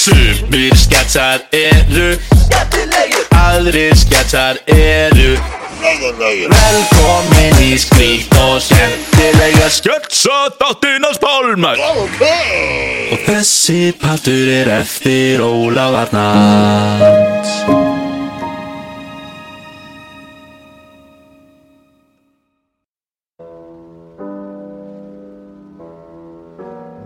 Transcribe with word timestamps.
Sumir 0.00 0.72
sketsar 0.80 1.42
eru 1.52 2.14
Skemmtilegir. 2.32 3.26
Aðrir 3.36 3.92
sketsar 4.00 4.56
eru 4.72 5.34
Velkomin 5.82 7.60
í 7.60 7.74
skrýtt 7.80 8.32
og 8.40 8.62
skemmtilega 8.64 9.68
sketsa 9.68 10.38
þáttinn 10.56 11.04
hans 11.04 11.20
Pálmar 11.20 11.84
Og 11.84 13.28
þessi 13.28 13.92
partur 14.00 14.48
er 14.54 14.72
eftir 14.78 15.44
Ólaf 15.44 16.00
Arnalds. 16.06 17.60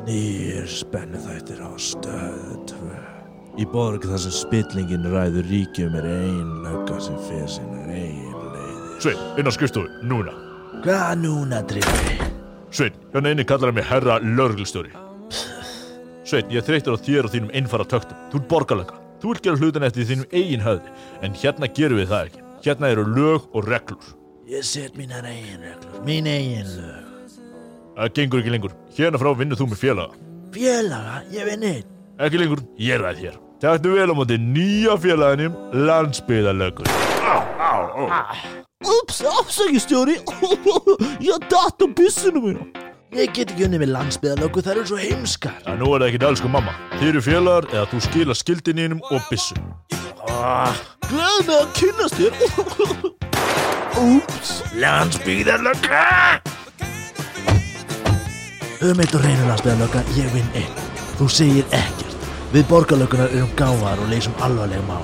Nýr 0.06 0.66
spennu 0.70 1.18
þættir 1.26 1.64
á 1.64 1.72
stöð. 1.74 2.43
2 2.43 2.43
Í 3.54 3.62
borg 3.70 4.02
þar 4.02 4.18
sem 4.18 4.32
spillingin 4.34 5.04
ræður 5.12 5.46
ríkjum 5.46 5.94
er 6.00 6.06
ein 6.10 6.48
lögga 6.64 6.96
sem 7.02 7.14
fyrir 7.22 7.46
sinna 7.46 7.84
eigin 7.86 8.48
leiðir. 8.50 8.88
Svein, 9.04 9.20
inn 9.38 9.46
á 9.46 9.52
skrifstofu, 9.54 10.00
núna. 10.10 10.34
Hvað 10.82 11.12
núna, 11.20 11.60
Driffi? 11.70 12.16
Svein, 12.74 12.96
hérna 13.12 13.30
inni 13.30 13.44
kallar 13.46 13.70
hann 13.70 13.78
mig 13.78 13.86
herra 13.86 14.16
lörglstjóri 14.18 14.90
Svein, 16.26 16.50
ég 16.50 16.58
er 16.58 16.66
þreytur 16.66 16.98
á 16.98 17.04
þér 17.04 17.28
og 17.28 17.34
þínum 17.36 17.54
einfara 17.54 17.86
töktum. 17.86 18.18
Þú 18.32 18.40
ert 18.40 18.50
borgarlega, 18.50 18.98
þú 19.22 19.30
vilt 19.30 19.46
gera 19.46 19.62
hlutin 19.62 19.86
eftir 19.86 20.10
þínum 20.10 20.34
eigin 20.34 20.66
höfði. 20.66 20.96
En 21.22 21.38
hérna 21.44 21.70
gerum 21.78 22.02
við 22.02 22.10
það 22.10 22.26
ekki. 22.30 22.44
Hérna 22.66 22.90
eru 22.90 23.06
lög 23.06 23.48
og 23.54 23.70
reglur. 23.70 24.10
Ég 24.50 24.66
set 24.66 24.98
mínar 24.98 25.30
eigin 25.30 25.62
reglur, 25.62 26.02
mín 26.08 26.26
eigin 26.26 26.74
lög. 26.74 27.38
Það 27.94 28.12
gengur 28.18 28.42
ekki 28.42 28.56
lengur. 28.56 28.76
Hérna 28.98 29.22
frá 29.22 29.30
vinnur 29.38 29.62
þú 29.62 29.70
með 29.70 29.82
félaga. 29.84 30.20
Félaga, 30.58 31.22
ég 31.30 31.50
vinn 31.52 31.70
einn. 31.70 31.96
Ekki 32.18 32.42
lengur, 32.42 32.66
ég 32.82 32.98
ræð 32.98 33.22
þér 33.22 33.43
Taktu 33.62 33.94
vel 33.94 34.10
á 34.10 34.14
móti 34.16 34.38
nýja 34.40 34.96
félaganum 35.00 35.54
Landsbyðalögur 35.72 36.88
Ups, 38.84 39.22
afsækistjóri 39.24 40.18
Ég 41.28 41.46
datt 41.48 41.78
á 41.80 41.86
byssinu 41.96 42.42
mínu 42.42 42.66
Ég 43.14 43.30
get 43.30 43.52
ekki 43.52 43.68
unni 43.68 43.78
með 43.78 43.92
landsbyðalögu, 43.94 44.62
það 44.66 44.72
eru 44.72 44.88
svo 44.88 44.96
heimskar. 44.98 45.52
Það 45.62 45.76
nú 45.78 45.90
er 45.94 46.02
það 46.02 46.08
ekki 46.08 46.26
elsku 46.26 46.48
mamma. 46.50 46.72
Þið 46.96 47.10
eru 47.12 47.20
félagar 47.22 47.68
eða 47.70 47.84
þú 47.92 48.00
skila 48.08 48.34
skildinínum 48.34 49.04
og 49.06 49.28
byssu. 49.28 49.54
Gleð 51.04 51.44
með 51.46 51.52
að 51.60 51.68
kynast 51.78 52.18
þér. 52.18 52.32
Ups. 54.08 54.50
Landsbyðalöga 54.82 56.02
Um 58.82 58.98
eitt 59.00 59.14
og 59.14 59.22
reynir 59.22 59.46
landsbyðalöga, 59.46 60.02
ég 60.18 60.34
vinn 60.34 60.50
einn. 60.58 60.82
Þú 61.14 61.30
segir 61.38 61.70
ekkert 61.70 62.13
Við 62.54 62.68
borgarlögunar 62.70 63.32
erum 63.34 63.48
gáðar 63.58 63.98
og 63.98 64.10
leysum 64.12 64.34
alvarlega 64.46 64.84
mál. 64.86 65.02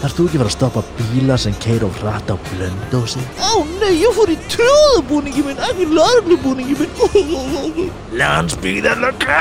Þarf 0.00 0.16
þú 0.16 0.24
ekki 0.26 0.38
að 0.38 0.40
fara 0.40 0.50
að 0.50 0.54
stoppa 0.56 0.80
bíla 0.98 1.36
sem 1.38 1.54
keir 1.62 1.84
of 1.86 2.00
hratt 2.02 2.30
á 2.30 2.34
blöndósi? 2.48 3.22
Ó 3.38 3.62
nei, 3.78 3.92
ég 4.00 4.16
fór 4.16 4.32
í 4.34 4.36
trjóðabúningi 4.50 5.44
minn, 5.46 5.62
ekki 5.68 5.86
larglubúningi 5.94 6.74
minn. 6.80 7.92
Landsbyðalöga 8.18 9.38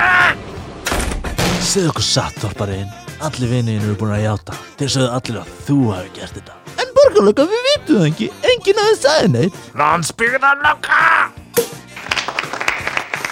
Segðu 1.66 1.90
okkur 1.96 2.06
satt, 2.06 2.38
þorpariðin 2.46 2.94
Allir 3.26 3.50
vinniðin 3.56 3.88
eru 3.88 3.98
búin 3.98 4.14
að 4.20 4.24
játa. 4.28 4.60
Þeir 4.78 4.94
sögðu 4.94 5.10
allir 5.18 5.42
að 5.42 5.58
þú 5.66 5.80
hafi 5.96 6.14
gert 6.20 6.38
þetta. 6.38 6.62
En 6.78 6.94
borgarlöga, 7.00 7.50
við 7.50 7.68
vitum 7.72 7.98
það 7.98 8.08
ekki. 8.12 8.30
Enginn 8.54 8.86
aðeins 8.86 9.04
sagði 9.08 9.34
neitt. 9.34 9.60
Landsbyðalöga 9.82 11.04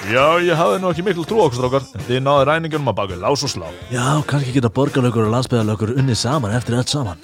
Já, 0.05 0.37
ég 0.37 0.53
hafði 0.53 0.81
nú 0.83 0.89
ekki 0.91 1.03
miklu 1.05 1.23
trú 1.25 1.39
á 1.41 1.45
okkur 1.47 1.57
strákar 1.57 1.85
en 1.97 2.03
Þið 2.05 2.19
náðu 2.21 2.43
ræningunum 2.45 2.91
að 2.91 2.97
baka 2.99 3.15
lás 3.17 3.41
og 3.45 3.49
slá. 3.49 3.65
Já, 3.89 4.21
kannski 4.29 4.53
geta 4.53 4.69
borgarlögur 4.69 5.25
og 5.25 5.33
landsbyðalögur 5.33 5.95
unnið 5.97 6.19
saman 6.19 6.53
eftir 6.53 6.77
öll 6.77 6.85
saman. 6.89 7.23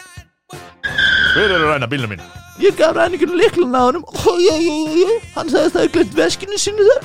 Hver 1.35 1.45
er 1.45 1.59
að 1.59 1.67
ræna 1.75 1.87
bílnum 1.91 2.15
mín? 2.15 2.23
Ég 2.61 2.73
gaf 2.77 2.95
ræninginu 2.97 3.37
liklun 3.37 3.77
á 3.77 3.81
honum. 3.85 4.03
Hann 5.35 5.49
sagðist 5.53 5.75
að 5.75 5.77
það 5.77 5.85
er 5.85 5.93
glemt 5.93 6.17
veskinu 6.17 6.57
sínu 6.61 6.83
þar. 6.89 7.01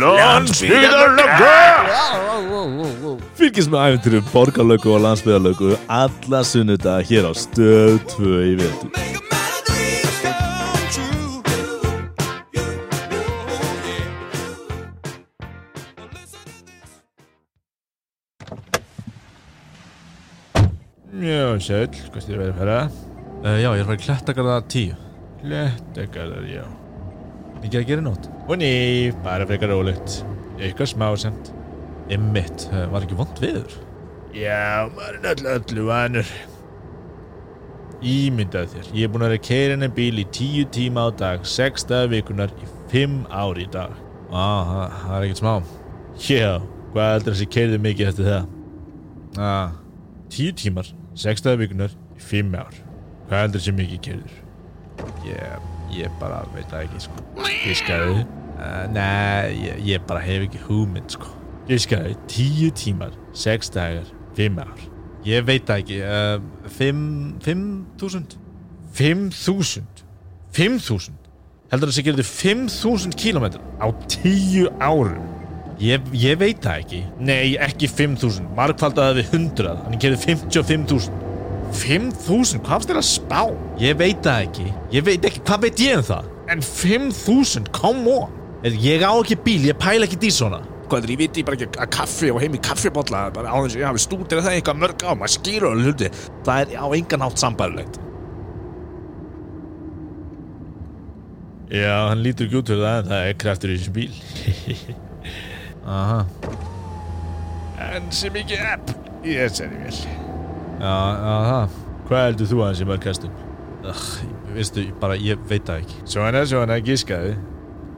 Landsbyðalöga 0.00 1.52
Fylgist 3.36 3.68
með 3.72 3.84
æfintyrum 3.84 4.32
borgarlögu 4.32 4.96
og 4.96 5.04
landsbyðalögu 5.06 5.76
alla 5.92 6.40
sunnudag 6.48 7.04
hér 7.12 7.28
á 7.28 7.32
stöð 7.36 8.00
2 8.16 8.32
í 8.48 8.54
vetur 8.64 9.12
Já, 21.22 21.54
sæl, 21.62 21.86
hvað 22.10 22.24
styrir 22.24 22.40
verið 22.40 22.52
að 22.52 22.60
fara? 22.60 22.76
Uh, 23.42 23.56
já, 23.60 23.68
ég 23.68 23.72
er 23.76 23.82
að 23.82 23.88
fara 23.90 23.98
í 24.00 24.04
klettagarða 24.06 24.54
10 24.72 24.94
Klettagarðar, 25.42 26.46
já. 26.50 26.62
Ekki 27.62 27.78
að 27.78 27.88
gera 27.92 28.02
nót 28.04 28.26
Og 28.50 28.56
ný, 28.58 28.70
bara 29.22 29.46
frekar 29.46 29.70
rólegt. 29.70 30.16
Eitthvað 30.58 30.90
smá 30.90 31.06
samt. 31.22 31.52
Emmitt, 32.12 32.64
uh, 32.72 32.86
var 32.92 33.06
ekki 33.06 33.18
vond 33.18 33.38
viður 33.42 33.76
Já, 34.34 34.88
maður 34.96 35.18
er 35.20 35.28
öll 35.34 35.50
öllu 35.52 35.84
vanur. 35.90 36.30
Ímyndað 38.02 38.72
þér 38.72 38.88
Ég 38.96 39.04
er 39.06 39.12
búin 39.12 39.22
að 39.26 39.30
vera 39.30 39.38
að 39.38 39.46
keira 39.46 39.76
henni 39.76 39.90
bíl 39.94 40.22
í 40.22 40.24
tíu 40.34 40.64
tíma 40.74 41.04
á 41.06 41.08
dag 41.20 41.44
Sex 41.46 41.84
dagar 41.86 42.10
vikunar 42.16 42.54
í 42.58 42.66
fimm 42.90 43.20
ár 43.30 43.60
í 43.62 43.68
dag. 43.72 43.94
Ah, 44.32 44.66
það, 44.66 44.96
það 45.04 45.14
er 45.20 45.26
ekkert 45.28 45.42
smá. 45.42 45.52
Já, 46.26 46.50
hvað 46.92 47.12
heldur 47.14 47.36
þessi 47.36 47.46
keirði 47.54 47.78
mikið 47.86 48.10
eftir 48.10 48.28
það? 48.28 48.50
ah, 49.40 49.70
Tíu 50.32 50.52
tímar, 50.56 50.88
sex 51.18 51.44
dagar 51.44 51.62
vikunar 51.62 51.92
í 52.16 52.22
fimm 52.22 52.54
ár. 52.58 52.72
Hvað 53.28 53.46
heldur 53.46 53.62
þessi 53.62 53.76
mikið 53.76 54.02
keirður? 54.06 54.40
ég, 55.26 55.66
ég 55.96 56.10
bara 56.20 56.42
veit 56.54 56.68
það 56.70 56.86
ekki 56.86 57.02
sko. 57.06 57.24
Gískaði 57.62 58.22
uh, 58.22 58.84
Nei, 58.92 59.52
ég, 59.66 59.82
ég 59.92 60.06
bara 60.08 60.22
hef 60.24 60.46
ekki 60.46 60.62
hugmynd 60.66 61.14
sko. 61.14 61.30
Gískaði, 61.68 62.16
tíu 62.30 62.70
tímar, 62.74 63.14
sex 63.36 63.70
dagar, 63.72 64.08
fimm 64.36 64.60
ár. 64.62 64.86
Ég 65.26 65.44
veit 65.46 65.68
það 65.68 65.84
ekki 65.84 65.98
uh, 66.02 66.70
Fimm, 66.78 67.04
fimm 67.44 67.66
þúsund. 68.00 68.38
Fimm 68.92 69.28
þúsund? 69.34 70.02
Fimm 70.52 70.80
þúsund? 70.82 71.18
Heldur 71.72 71.88
þessi 71.88 72.04
gerði 72.04 72.24
fimm 72.28 72.66
þúsund 72.68 73.16
kílómetrar 73.16 73.62
á 73.80 73.88
tíu 74.10 74.66
árum 74.82 75.41
ég, 75.82 76.12
ég 76.16 76.38
veit 76.40 76.62
það 76.62 76.84
ekki. 76.84 77.02
Nei, 77.22 77.54
ekki 77.66 77.90
5.000, 77.90 78.48
markfaldaði 78.56 79.20
við 79.20 79.36
100 79.38 79.76
Þannig 79.82 80.02
gerði 80.06 80.22
55.000 80.24 81.20
5.000, 81.72 82.60
hvað 82.60 82.68
fannst 82.68 82.90
þér 82.90 83.00
að 83.00 83.08
spá? 83.08 83.40
Ég 83.80 83.96
veit 83.96 84.20
það 84.24 84.46
ekki. 84.46 84.66
Ég 84.92 85.06
veit 85.06 85.24
ekki, 85.24 85.40
hvað 85.48 85.64
veit 85.66 85.80
ég 85.82 85.96
um 85.98 86.04
það? 86.10 86.28
En 86.52 86.64
5.000, 86.66 87.72
come 87.72 88.12
on. 88.12 88.38
Ég 88.62 89.02
á 89.02 89.12
ekki 89.16 89.38
bíl, 89.42 89.64
ég 89.66 89.78
pæla 89.80 90.06
ekki 90.06 90.20
í 90.28 90.30
svona 90.30 90.60
Hvað 90.92 91.06
er, 91.06 91.12
ég 91.14 91.20
veit 91.22 91.38
ég 91.40 91.46
bara 91.48 91.56
ekki 91.56 91.80
að 91.80 91.88
kaffi 91.96 92.28
og 92.30 92.38
heim 92.42 92.54
í 92.54 92.60
kaffibotla 92.62 93.22
bara 93.32 93.48
á 93.48 93.56
þess 93.64 93.78
að 93.78 93.80
ég 93.80 93.88
hafi 93.88 94.02
stútir 94.04 94.42
það 94.44 94.56
eitthvað 94.58 94.80
mörg 94.82 95.04
á 95.08 95.12
maður 95.16 95.32
skýrur 95.38 95.72
alveg 95.72 95.88
hluti. 95.88 96.10
Það 96.44 96.60
er 96.60 96.74
á 96.76 96.86
engan 96.98 97.24
hátt 97.24 97.40
sambærilegt. 97.40 97.96
Já, 101.72 101.96
hann 102.10 102.20
lítur 102.20 102.50
ekki 102.50 102.60
út 102.60 102.74
fyrir 102.74 102.84
það 102.84 103.00
en 103.00 103.10
það 103.14 103.30
er 103.30 103.40
kraftur 103.40 103.72
í 103.72 103.78
þessum 103.80 103.96
bíl 103.96 104.12
Aha, 105.86 106.20
En 107.92 108.04
sem 108.14 108.36
ekki 108.38 108.58
app 108.62 108.92
í 109.26 109.34
þessari 109.34 109.80
vel 109.82 109.94
já, 109.96 110.06
já, 110.82 111.34
það 111.48 111.78
Hvað 112.08 112.26
heldur 112.26 112.50
þú 112.52 112.60
að 112.60 112.68
hans 112.68 112.82
í 112.82 112.86
mörg 112.90 113.02
kastum? 113.06 113.40
Ég 114.52 114.92
bara, 115.00 115.16
ég 115.18 115.40
veit 115.48 115.64
það 115.66 115.80
ekki. 115.82 115.96
Svona, 116.12 116.42
svona, 116.46 116.76
gískaði 116.84 117.32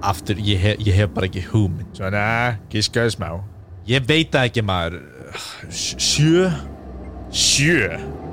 Aftur, 0.05 0.39
ég, 0.45 0.61
hef, 0.61 0.81
ég 0.84 0.97
hef 0.99 1.12
bara 1.17 1.27
ekki 1.31 1.43
hugmynd. 1.49 1.89
Svona, 1.97 2.25
gískaði 2.72 3.15
smá. 3.15 3.28
Ég 3.89 4.04
veit 4.09 4.31
það 4.34 4.48
ekki 4.51 4.65
maður. 4.69 4.98
Sj- 5.72 6.01
Sjö? 6.04 6.51
Sjö? 7.34 7.89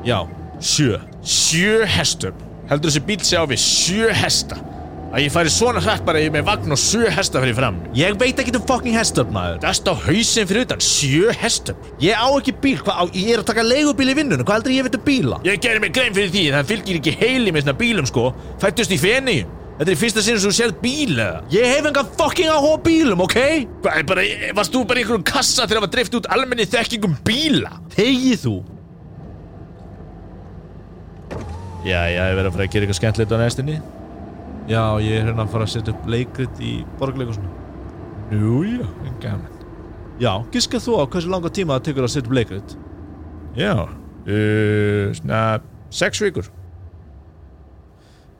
Já, 0.05 0.17
sjö. 0.59 0.99
Sjö 1.23 1.85
hestum. 1.87 2.35
Heldur 2.69 2.91
þessi 2.91 3.03
bíl 3.07 3.23
sé 3.25 3.39
á 3.39 3.43
við 3.47 3.63
sjö 3.63 4.11
hesta 4.15 4.59
Að 5.11 5.25
ég 5.25 5.33
færi 5.33 5.51
svona 5.51 5.81
hrætt 5.83 6.05
bara 6.07 6.21
með 6.31 6.45
vagn 6.47 6.71
og 6.71 6.79
sjö 6.79 7.09
hesta 7.11 7.41
fyrir 7.43 7.55
fram. 7.57 7.81
Ég 7.97 8.15
veit 8.19 8.37
ekki 8.39 8.53
um 8.55 8.63
fucking 8.63 8.95
hestöfn 8.95 9.33
maður. 9.35 9.57
Dast 9.65 9.89
á 9.91 9.93
hausinn 10.05 10.47
fyrir 10.47 10.63
utan 10.63 10.83
sjö 10.83 11.33
hestum 11.35 11.79
Ég 11.99 12.15
á 12.15 12.31
ekki 12.31 12.53
bíl, 12.63 12.77
hvað, 12.79 12.95
á, 12.95 13.03
ég 13.11 13.33
er 13.35 13.43
að 13.43 13.49
taka 13.49 13.65
leigubíl 13.67 14.07
í 14.07 14.15
vinnunum 14.15 14.47
Hvað 14.47 14.61
heldur 14.61 14.75
ég 14.77 14.87
veit 14.87 14.95
um 14.95 15.03
bíla? 15.09 15.41
Ég 15.43 15.59
gerir 15.65 15.83
mig 15.83 15.91
grein 15.97 16.15
fyrir 16.15 16.31
því 16.31 16.45
Það 16.55 16.71
fylgir 16.71 17.01
ekki 17.01 17.15
heili 17.19 17.51
með 17.51 17.65
svona 17.65 17.77
bílum 17.83 18.07
sko. 18.07 18.25
Fættust 18.63 18.95
í 18.95 19.01
feni. 19.03 19.37
Þetta 19.81 19.91
er 19.91 19.99
fyrsta 19.99 20.23
sinni 20.23 20.39
sem 20.39 20.51
þú 20.51 20.55
sérð 20.61 20.81
bíl 20.81 21.13
eða? 21.19 21.37
Ég 21.51 21.69
hef 21.73 21.91
engan 21.91 22.11
fucking 22.15 22.51
áhuga 22.53 22.81
bílum, 22.85 23.23
ok? 23.25 23.37
Hvað 23.83 24.03
bara, 24.11 24.25
varst 24.55 24.75
þú 24.75 24.83
bara 24.87 25.01
í 25.01 25.03
einhverjum 25.03 25.23
kassa 25.27 25.65
þegar 25.65 25.79
það 25.79 25.85
var 25.87 25.93
dreift 25.95 26.19
út 26.19 26.29
almenni 26.35 26.67
þekkingum 26.69 27.15
bíla? 27.25 27.71
Þegið 27.95 28.43
þú. 28.45 28.59
Já, 31.81 31.97
já, 32.13 32.21
ég 32.29 32.37
verið 32.37 32.51
að 32.51 32.53
fara 32.53 32.67
að 32.67 32.75
gera 32.75 32.85
eitthvað 32.85 32.99
skemmtilegt 33.01 33.33
á 33.33 33.37
næstinni 33.41 33.81
Já, 34.69 34.83
ég 35.01 35.17
er 35.17 35.25
hérna 35.29 35.47
að 35.47 35.55
fara 35.55 35.65
að 35.65 35.73
setja 35.73 35.95
upp 35.95 36.05
leikrit 36.11 36.61
í 36.61 36.75
borgarleikusinu 36.99 37.49
Nú, 38.31 38.61
já, 38.67 38.85
en 39.07 39.17
gaman 39.23 39.57
Já, 40.21 40.35
giskað 40.53 40.85
þú 40.85 40.97
á 41.01 41.03
hversu 41.09 41.31
langa 41.31 41.49
tíma 41.49 41.79
það 41.79 41.85
tekur 41.87 42.05
að 42.05 42.13
setja 42.13 42.29
upp 42.29 42.35
leikrit? 42.37 42.75
Já, 43.57 43.73
uh, 43.73 45.07
svona 45.17 45.39
sex 45.89 46.21
vikur. 46.21 46.51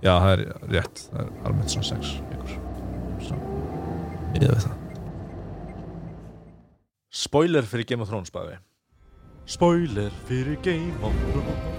Já, 0.02 0.14
það 0.14 0.32
er 0.36 0.44
rétt. 0.76 1.02
Það 1.10 1.24
er 1.24 1.32
almennt 1.50 1.74
svona 1.74 1.90
sex 1.90 2.14
vikur. 2.30 2.54
Svona, 3.26 3.58
miðað 4.36 4.56
við 4.56 4.68
það. 4.68 4.78
Spoiler 7.12 7.68
fyrir 7.68 7.90
Game 7.90 8.06
of 8.06 8.08
Thrones 8.08 8.32
bæði 8.32 8.56
Spoiler 9.52 10.14
fyrir 10.30 10.56
Game 10.64 10.96
of 11.04 11.18
Thrones 11.34 11.71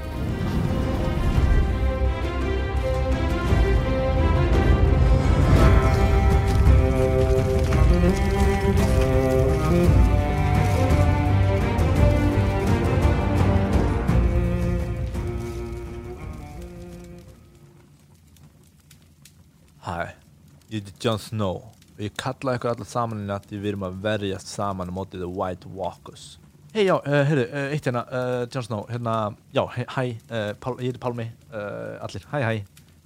ég 20.73 20.81
heiti 20.81 20.93
Jon 21.05 21.19
Snow. 21.21 21.59
Og 21.93 22.01
ég 22.01 22.15
kalla 22.17 22.57
ykkur 22.57 22.73
allar 22.73 22.89
saman 22.89 23.21
inn 23.23 23.33
að 23.33 23.51
því 23.51 23.59
við 23.61 23.71
erum 23.73 23.85
að 23.89 23.99
verjast 24.07 24.49
saman 24.49 24.93
móti 24.95 25.21
The 25.21 25.29
White 25.29 25.69
Walkers. 25.77 26.39
Hei, 26.73 26.87
já, 26.87 26.95
uh, 26.97 27.19
heyrðu, 27.29 27.45
uh, 27.53 27.75
eitt 27.75 27.85
hérna, 27.89 28.03
uh, 28.09 28.45
Jon 28.49 28.65
Snow, 28.65 28.87
hérna, 28.89 29.17
já, 29.53 29.61
hæ, 29.77 30.05
uh, 30.31 30.53
Pál, 30.57 30.79
ég 30.81 30.89
heiti 30.89 31.03
Pálmi, 31.03 31.27
uh, 31.53 31.99
allir, 32.07 32.25
hæ, 32.33 32.39
hæ, 32.47 32.55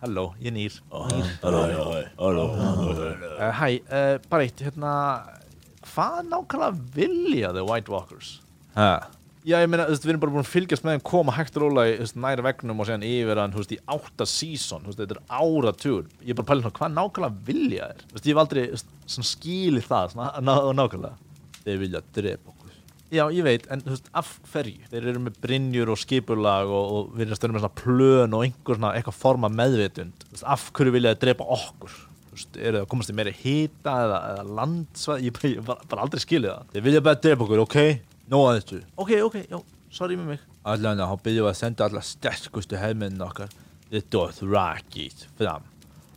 halló, 0.04 0.28
ég 0.38 0.52
er 0.52 0.54
nýr, 0.54 0.76
uh, 0.94 1.10
hæ, 3.58 3.72
uh, 3.90 4.14
bara 4.30 4.46
eitt, 4.46 4.62
hérna, 4.62 4.92
hvað 5.90 6.30
nákvæmlega 6.30 6.70
vilja 6.94 7.50
The 7.58 7.66
White 7.66 7.90
Walkers? 7.90 8.36
Hæ? 8.78 9.15
Já, 9.46 9.60
ég 9.62 9.68
meina, 9.70 9.84
þú 9.86 9.92
veist, 9.94 10.02
við 10.02 10.10
erum 10.10 10.22
bara 10.24 10.32
búin 10.34 10.42
að 10.42 10.48
fylgjast 10.50 10.82
með 10.82 10.96
þeim 10.96 11.02
koma 11.06 11.32
hægt 11.36 11.54
og 11.54 11.62
róla 11.62 11.84
í 11.86 12.06
næri 12.18 12.42
vegnum 12.42 12.80
og 12.82 12.88
síðan 12.88 13.04
yfir 13.06 13.38
hann, 13.38 13.52
þú 13.54 13.60
veist, 13.60 13.74
í 13.76 13.84
átta 13.94 14.26
sísón, 14.26 14.82
þú 14.82 14.90
veist, 14.90 15.02
þetta 15.04 15.14
er 15.14 15.20
áratúr. 15.38 16.08
Ég 16.18 16.32
er 16.32 16.38
bara 16.40 16.42
að 16.42 16.48
pæla 16.48 16.64
svona, 16.64 16.74
hvað 16.80 16.96
nákvæmlega 16.96 17.44
vilja 17.46 17.86
þeir? 17.86 18.00
Þú 18.02 18.16
veist, 18.16 18.26
ég 18.26 18.32
hef 18.32 18.40
aldrei, 18.42 18.62
veist, 18.72 18.90
skilið 19.28 19.86
það, 19.86 20.08
svona, 20.16 20.32
ná, 20.42 20.50
nákvæmlega. 20.80 21.30
Þeir 21.60 21.78
vilja 21.84 22.00
drepa 22.18 22.50
okkur. 22.56 22.72
Já, 23.14 23.22
ég 23.36 23.46
veit, 23.46 23.68
en 23.70 23.84
þú 23.84 23.92
veist, 23.92 24.10
af 24.18 24.32
hverju? 24.50 24.90
Þeir 24.90 25.08
eru 25.12 25.22
með 25.28 25.38
brinjur 25.46 25.94
og 25.94 26.02
skipulag 26.02 26.74
og, 26.80 26.90
og 26.96 27.14
við 27.14 27.28
erum 27.28 27.38
stöðum 27.38 27.56
með 27.60 27.64
svona 27.68 27.80
plön 27.84 28.34
og 28.34 28.44
einhver 28.48 28.80
svona 28.80 28.92
eitthvað 28.98 29.20
forma 29.20 29.52
meðvitund. 29.62 30.26
Þú 30.26 30.34
veist, 30.34 30.48
af 30.56 30.66
hverju 30.74 30.96
vilja 30.98 31.14
þeir 31.14 31.22
drepa 31.22 31.46
okkur? 31.60 31.96
Eru 32.34 32.80
það 32.80 32.82
að 32.82 32.90
komast 32.90 33.14
í 33.14 33.16
meiri 33.16 33.36
hita 33.38 33.94
eða, 34.08 34.18
eða 34.34 34.58
landsvæð? 34.58 35.22
Ég 35.30 35.62
bara, 35.70 36.02
aldrei 36.02 36.20
skilið 36.26 36.50
það. 36.50 36.68
Þeir 36.74 36.86
vilja 36.90 37.04
bara 37.06 37.22
drepa 37.22 37.46
okkur, 37.46 37.62
ok? 37.62 37.78
Nó 38.26 38.40
að 38.48 38.56
þessu. 38.58 38.80
Ok, 38.98 39.12
ok, 39.22 39.36
já, 39.46 39.58
sorry 39.94 40.16
með 40.18 40.32
mig. 40.32 40.44
Allan 40.66 40.98
að 40.98 41.12
hann 41.12 41.22
byrjuði 41.22 41.50
að 41.52 41.58
senda 41.60 41.86
alla 41.86 42.02
sterkustu 42.02 42.78
hefminn 42.80 43.20
okkar, 43.22 43.52
The 43.92 44.00
Dothrakis, 44.10 45.28
fram. 45.38 45.66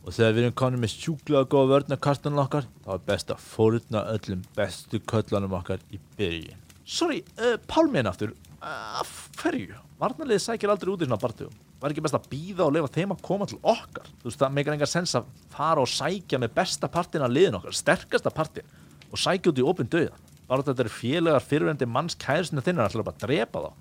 Og 0.02 0.16
þegar 0.16 0.32
við 0.34 0.46
erum 0.48 0.56
konum 0.58 0.82
með 0.82 0.96
sjúklega 0.96 1.46
góða 1.52 1.76
vörnarkastunum 1.76 2.42
okkar, 2.42 2.66
þá 2.82 2.90
er 2.96 3.04
best 3.12 3.34
að 3.34 3.44
fórna 3.46 4.02
öllum 4.16 4.42
bestu 4.58 5.02
köllunum 5.12 5.54
okkar 5.60 5.84
í 5.94 6.00
byrjun. 6.18 6.64
Sorry, 6.90 7.20
uh, 7.38 7.60
Pálminn 7.70 8.10
aftur, 8.10 8.34
uh, 8.58 9.04
af 9.04 9.12
hverju? 9.38 9.78
Varnarliðið 10.02 10.42
sækir 10.48 10.74
aldrei 10.74 10.90
út 10.96 11.04
í 11.04 11.10
svona 11.10 11.20
bartugum. 11.22 11.60
Var 11.80 11.94
ekki 11.94 12.04
best 12.08 12.18
að 12.18 12.26
býða 12.32 12.66
og 12.66 12.74
lefa 12.74 12.90
þeim 12.96 13.14
að 13.14 13.22
koma 13.28 13.46
til 13.52 13.60
okkar? 13.62 14.10
Þú 14.24 14.32
veist, 14.32 14.40
það 14.42 14.56
meikar 14.58 14.78
engar 14.80 14.90
sens 14.90 15.14
að 15.20 15.30
fara 15.54 15.84
og 15.84 15.92
sækja 15.94 16.42
með 16.42 16.56
besta 16.58 16.90
partin 16.90 17.28
af 17.28 17.30
liðin 17.36 17.60
okkar, 17.60 17.78
sterkasta 17.78 18.34
partin, 18.34 18.74
og 19.12 19.22
sækja 19.22 19.54
út 19.54 19.62
í 19.62 19.68
opinn 19.70 19.92
döðan. 19.94 20.26
Bara 20.50 20.66
þetta 20.66 20.86
eru 20.86 20.92
félagar 20.94 21.46
fyrirvendi 21.46 21.86
manns 21.86 22.18
kæristinu 22.18 22.64
þinnar 22.66 22.90
ætlar 22.90 23.06
bara 23.06 23.20
að 23.20 23.26
drepa 23.28 23.64
þá. 23.68 23.72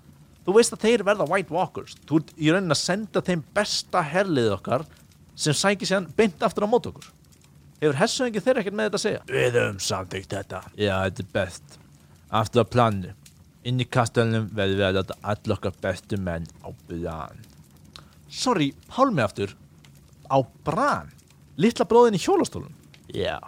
Þú 0.45 0.55
veist 0.55 0.73
að 0.75 0.83
þeir 0.85 1.03
verða 1.07 1.25
White 1.29 1.53
Walkers. 1.53 1.95
Þú 2.05 2.19
ert 2.21 2.33
í 2.37 2.51
raunin 2.53 2.73
að 2.75 2.81
senda 2.81 3.23
þeim 3.25 3.41
besta 3.57 4.03
herlið 4.05 4.51
okkar 4.55 4.85
sem 5.39 5.55
sækir 5.57 5.89
sér 5.89 6.07
beint 6.17 6.45
aftur 6.45 6.65
á 6.65 6.69
mót 6.69 6.89
okkur. 6.89 7.09
Hefur 7.79 7.95
hessuðingi 7.95 8.43
þeirra 8.43 8.63
ekkert 8.63 8.77
með 8.77 8.89
þetta 8.89 8.99
að 8.99 9.03
segja? 9.05 9.21
Við 9.31 9.57
höfum 9.59 9.81
samtíkt 9.83 10.33
þetta. 10.35 10.61
Já, 10.75 10.93
þetta 11.05 11.23
er 11.23 11.29
best. 11.37 11.77
Aftur 12.39 12.65
á 12.65 12.71
planu. 12.75 13.13
Inn 13.67 13.81
í 13.81 13.87
kastalunum 13.87 14.49
verður 14.55 14.79
við 14.79 14.87
að 14.87 14.97
láta 14.99 15.19
all 15.33 15.55
okkar 15.55 15.77
bestu 15.83 16.19
menn 16.21 16.47
á 16.61 16.69
bran. 16.89 17.45
Sorry, 18.29 18.71
hálmi 18.93 19.23
aftur. 19.23 19.55
Á 20.29 20.37
bran? 20.67 21.09
Littla 21.59 21.87
bróðin 21.89 22.19
í 22.19 22.21
hjólastólun? 22.21 22.75
Já. 23.15 23.39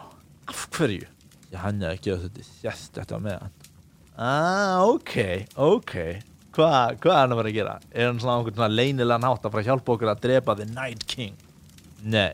Af 0.50 0.65
hverju? 0.73 1.06
Já, 1.51 1.59
hann 1.65 1.81
er 1.83 1.98
að 2.00 2.27
þetta 2.27 2.45
sérst 2.48 2.95
þetta 2.95 3.19
með 3.19 3.39
hann. 3.42 3.56
Ah, 4.21 4.83
ok, 4.88 5.15
ok. 5.59 5.95
Hvað 6.56 6.98
hva 7.03 7.13
er 7.15 7.19
hann 7.21 7.33
að 7.33 7.39
vera 7.42 7.51
að 7.51 7.57
gera? 7.57 7.74
Er 7.92 8.07
hann 8.09 8.19
svona 8.19 8.38
einhvern 8.39 8.57
svona 8.57 8.75
leynilega 8.75 9.19
nátt 9.24 9.45
að 9.48 9.53
fara 9.53 9.63
að 9.63 9.69
hjálpa 9.71 9.94
okkur 9.95 10.12
að 10.12 10.24
drepa 10.25 10.56
The 10.59 10.68
Night 10.71 11.06
King? 11.07 11.36
Nei, 12.03 12.31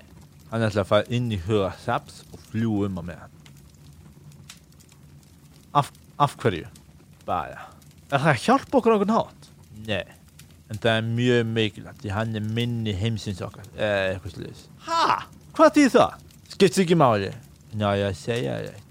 hann 0.52 0.66
ætla 0.66 0.84
að 0.84 0.92
fara 0.92 1.10
inn 1.14 1.32
í 1.34 1.40
huga 1.48 1.72
Saps 1.84 2.24
og 2.34 2.42
fljú 2.50 2.84
um 2.88 3.02
að 3.02 3.10
með 3.12 3.20
hann. 3.24 3.36
Af, 5.82 5.92
af 6.22 6.38
hverju? 6.42 6.70
Bara. 7.28 7.68
Er 8.10 8.24
það 8.24 8.32
að 8.34 8.42
hjálpa 8.48 8.80
okkur 8.80 8.96
einhvern 8.96 9.16
hátt? 9.18 9.52
Nei, 9.88 10.04
en 10.72 10.82
það 10.82 10.94
er 10.96 11.12
mjög 11.12 11.54
mikilvægt 11.54 12.02
því 12.06 12.16
hann 12.16 12.38
er 12.38 12.50
minni 12.58 12.98
heimsins 12.98 13.44
okkar, 13.46 13.70
eða 13.78 14.16
eitthvað 14.16 14.38
sluðis. 14.38 14.66
Ha? 14.90 15.22
Hvað 15.58 15.78
þýð 15.78 15.94
það? 16.00 16.28
Skiptir 16.54 16.86
ekki 16.88 16.98
máli. 16.98 17.32
Já, 17.78 17.90
ég 18.02 18.18
segja 18.18 18.58
eitt. 18.66 18.87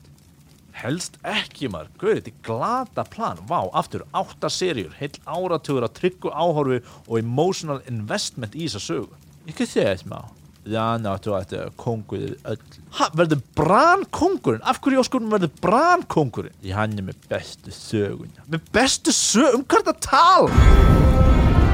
Helst 0.77 1.15
ekki 1.25 1.71
maður, 1.73 1.93
guður, 2.01 2.19
þetta 2.21 2.33
er 2.33 2.41
glata 2.45 3.05
plan 3.09 3.39
Vá, 3.49 3.59
aftur, 3.81 4.05
átta 4.17 4.51
seríur, 4.53 4.93
heil 4.99 5.15
áratugur 5.25 5.87
að 5.87 5.95
tryggu 5.97 6.33
áhorfi 6.33 6.83
og 7.07 7.15
emotional 7.21 7.81
investment 7.89 8.57
í 8.57 8.67
þessa 8.67 8.83
sögu 8.85 9.23
Ég 9.47 9.57
kan 9.57 9.71
segja 9.71 9.95
þess 9.95 10.11
má 10.11 10.21
Þannig 10.67 11.07
áttu 11.13 11.31
að 11.31 11.45
þetta 11.45 11.59
er 11.63 11.75
kongurinn 11.79 12.49
öll 12.51 12.59
Ha, 12.99 13.09
verður 13.15 13.43
Bran 13.57 14.03
kongurinn? 14.11 14.65
Af 14.67 14.81
hverju 14.83 15.05
áskorunum 15.05 15.37
verður 15.37 15.53
Bran 15.63 16.03
kongurinn? 16.11 16.57
Því 16.61 16.75
hann 16.75 16.99
er 16.99 17.07
með 17.07 17.23
bestu 17.31 17.73
söguna 17.75 18.47
Með 18.51 18.67
bestu 18.75 19.15
sög? 19.15 19.61
Um 19.61 19.65
hvað 19.65 19.81
er 19.81 19.89
þetta 19.93 20.11
tal? 20.11 21.66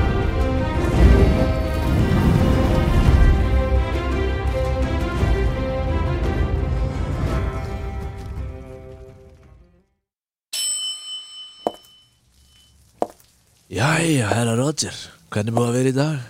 Jæja, 13.73 14.27
herra 14.29 14.53
Roger, 14.53 14.93
hvernig 15.33 15.55
búið 15.57 15.69
að 15.71 15.77
vera 15.79 15.91
í 15.91 15.95
dag? 15.97 16.25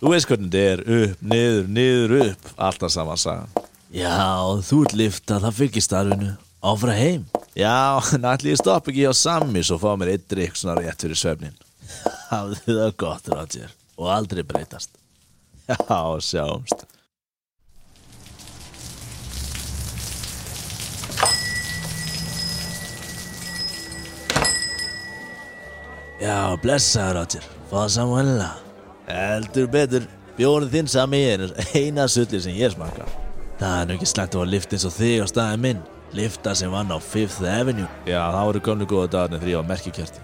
Þú 0.00 0.10
veist 0.10 0.26
hvernig 0.26 0.48
þetta 0.50 0.62
er, 0.70 0.80
upp, 0.96 1.20
niður, 1.30 1.68
niður, 1.76 2.14
upp 2.24 2.48
Alltaf 2.66 2.90
saman 2.90 3.20
sagan 3.22 3.52
Já, 3.94 4.16
þú 4.66 4.80
ert 4.82 4.94
liftað, 4.98 5.44
það 5.46 5.60
fylgir 5.60 5.84
starfinu 5.86 6.32
Áfra 6.58 6.96
heim. 6.98 7.28
Já, 7.54 8.02
allir 8.18 8.50
ég 8.50 8.58
stopp 8.58 8.90
ekki 8.90 9.06
á 9.06 9.14
Sammi 9.14 9.62
Svo 9.62 9.78
fá 9.78 9.92
mér 9.94 10.16
eitt 10.16 10.26
drikk 10.26 10.58
svona 10.58 10.74
rétt 10.80 11.06
fyrir 11.06 11.22
svefnin. 11.22 11.54
Hafðu 12.32 12.80
það 12.80 12.92
gott, 13.04 13.30
Roger 13.30 13.70
Og 13.94 14.10
aldrei 14.18 14.42
breytast. 14.50 14.90
Já, 15.70 15.78
sjáumst 16.18 16.82
Já, 26.18 26.56
blessaður, 26.62 27.20
Roger. 27.20 27.44
Fáðu 27.70 27.90
samanlega 27.94 28.54
Heldur 29.08 29.68
betur. 29.70 30.06
Bjórið 30.38 30.72
þinn 30.74 30.90
sami. 30.90 31.20
Er 31.32 31.44
eina 31.78 32.08
sulli 32.10 32.40
sem 32.42 32.56
ég 32.58 32.74
smakka. 32.74 33.06
Það 33.58 33.76
er 33.80 33.86
nú 33.88 33.94
ekki 33.96 34.08
slæmt 34.10 34.34
að 34.34 34.42
fá 34.42 34.50
lift 34.52 34.74
eins 34.74 34.86
og 34.86 34.94
þig 34.94 35.22
á 35.22 35.26
staðin 35.30 35.62
minn. 35.64 35.84
Lifta 36.16 36.54
sem 36.56 36.72
vann 36.72 36.90
á 36.90 36.98
Fifth 37.02 37.44
Avenue. 37.44 37.88
Já, 38.08 38.20
það 38.32 38.48
voru 38.48 38.62
gömlu 38.68 38.88
góða 38.88 39.10
dagarnir 39.14 39.50
ég 39.50 39.58
var 39.60 39.66
merkikjörti 39.68 40.22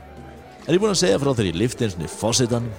Er 0.64 0.72
ég 0.72 0.80
búinn 0.80 0.94
að 0.94 1.00
segja 1.02 1.18
frá 1.20 1.28
þegar 1.34 1.48
ég 1.50 1.58
lifti 1.60 1.84
eins 1.84 1.96
og 1.98 2.08
fósitanum 2.08 2.70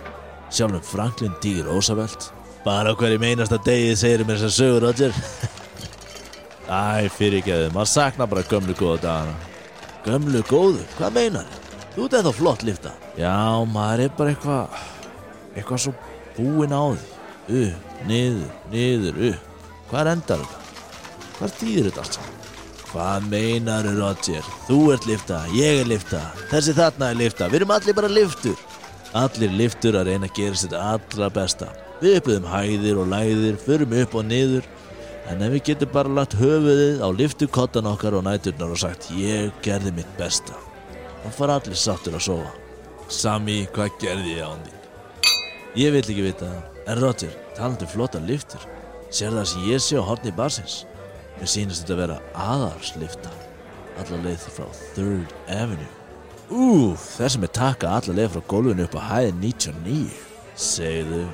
Sjálfum 0.50 0.82
Franklin 0.86 1.36
D. 1.44 1.52
Roosevelt? 1.68 2.32
Bara 2.66 2.96
á 2.96 2.98
hverju 2.98 3.22
meinasta 3.22 3.60
degi 3.62 3.94
segir 4.00 4.26
mér 4.26 4.42
þess 4.42 4.50
að 4.50 4.56
sögur, 4.58 4.88
Roger. 4.88 5.14
Æ, 6.66 7.06
fyrir 7.14 7.44
ekki 7.44 7.54
að 7.54 7.68
maður 7.76 7.92
sakna 7.94 8.30
bara 8.30 8.46
gömlu 8.50 8.74
góða 8.80 9.04
dagana. 9.06 9.36
Gömlu 10.06 10.42
góðu, 10.50 10.82
hvað 10.98 11.18
meinar? 11.20 11.58
Þú 11.94 12.08
ert 12.08 12.18
eða 12.24 12.34
flott 12.42 12.66
lifta 12.66 12.94
Já, 13.16 13.64
maður 13.72 14.06
er 14.06 14.16
bara 14.18 14.34
eitthvað 14.34 14.80
Eitthvað 15.56 15.84
svo 15.86 15.94
búinn 16.36 16.74
á 16.76 16.84
því. 16.92 17.12
Upp, 17.56 17.92
niður, 18.10 18.56
niður, 18.74 19.20
upp. 19.30 19.68
Hvað 19.88 20.10
endar 20.12 20.42
þetta? 20.42 20.64
Hvað 21.38 21.54
þýðir 21.60 21.88
þetta 21.88 22.04
allt 22.04 22.18
saman? 22.18 22.42
Hvað 22.90 23.28
meinar 23.32 23.88
Roger? 23.96 24.50
Þú 24.68 24.80
ert 24.96 25.08
lifta, 25.08 25.42
ég 25.56 25.82
er 25.82 25.88
lifta 25.88 26.22
Þessi 26.52 26.76
þarna 26.76 27.12
er 27.12 27.20
lifta, 27.22 27.48
við 27.52 27.62
erum 27.62 27.76
allir 27.76 27.98
bara 27.98 28.12
liftur 28.12 28.60
Allir 29.16 29.54
liftur 29.56 29.96
að 29.96 30.10
reyna 30.10 30.28
að 30.28 30.36
gera 30.36 30.58
sér 30.60 30.74
allra 30.76 31.30
besta. 31.32 31.70
Við 32.02 32.18
upplöðum 32.18 32.50
hæðir 32.52 32.98
og 33.00 33.08
læðir, 33.14 33.56
förum 33.64 33.96
upp 34.02 34.18
og 34.20 34.28
niður. 34.28 34.68
En 35.32 35.46
ef 35.46 35.54
við 35.54 35.64
getum 35.70 35.94
bara 35.94 36.12
lagt 36.18 36.36
höfuðið 36.36 37.00
á 37.00 37.08
liftukottan 37.16 37.88
okkar 37.94 38.20
og 38.20 38.28
næturnar 38.28 38.76
og 38.76 38.84
sagt 38.84 39.08
ég 39.16 39.56
gerði 39.64 39.96
mitt 40.02 40.12
besta. 40.20 40.60
Þá 41.24 41.32
fara 41.40 41.60
allir 41.62 41.80
sáttur 41.80 42.20
að 42.20 42.28
sofa 42.28 42.65
Sami, 43.12 43.68
hvað 43.74 44.00
gerði 44.02 44.32
ég 44.40 44.48
án 44.48 44.64
þín? 44.66 44.80
Ég 45.78 45.92
vil 45.94 46.02
ekki 46.02 46.24
vita 46.26 46.48
það. 46.50 46.64
En 46.86 47.02
Roger, 47.02 47.34
talandi 47.58 47.86
um 47.86 47.92
flotta 47.92 48.22
liftur 48.22 48.66
Sér 49.14 49.34
það 49.36 49.48
sem 49.52 49.68
ég 49.70 49.82
sé 49.82 49.98
á 50.02 50.04
horni 50.06 50.34
barsins? 50.34 50.76
Mér 51.38 51.52
sýnist 51.52 51.84
þetta 51.84 51.96
að 51.96 52.02
vera 52.02 52.18
aðarslifta 52.34 53.34
Alla 54.02 54.20
leið 54.26 54.46
frá 54.52 54.66
Third 54.96 55.34
Avenue. 55.48 55.92
Úf, 56.50 57.06
þessi 57.16 57.42
með 57.42 57.54
taka 57.58 57.94
alla 57.98 58.18
leið 58.18 58.34
frá 58.34 58.46
gólfinu 58.52 58.86
upp 58.86 58.98
á 58.98 59.02
hæði 59.12 59.34
99 59.40 60.22
Segðu 60.66 61.26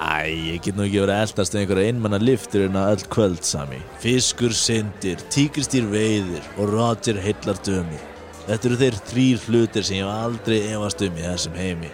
Æ, 0.00 0.32
ég 0.56 0.62
get 0.64 0.78
nú 0.78 0.86
ekki 0.86 1.02
verið 1.02 1.12
að 1.12 1.26
eldast 1.26 1.56
einhverja 1.60 1.90
einmanna 1.92 2.20
liftur 2.22 2.62
en 2.64 2.78
að 2.80 2.94
öll 2.94 3.02
kvöld 3.12 3.42
sami. 3.44 3.82
Fiskur 4.00 4.54
syndir, 4.56 5.20
tíkristýr 5.28 5.84
veiðir 5.92 6.46
og 6.56 6.72
Roger 6.72 7.20
heillar 7.20 7.60
dömur 7.66 8.06
Þetta 8.46 8.68
eru 8.68 8.78
þeir 8.80 8.98
þrýr 9.10 9.42
hlutir 9.46 9.86
sem 9.86 9.98
ég 10.00 10.06
hef 10.06 10.24
aldrei 10.26 10.58
efast 10.72 11.02
um 11.06 11.18
í 11.18 11.24
þessum 11.26 11.58
heimi. 11.60 11.90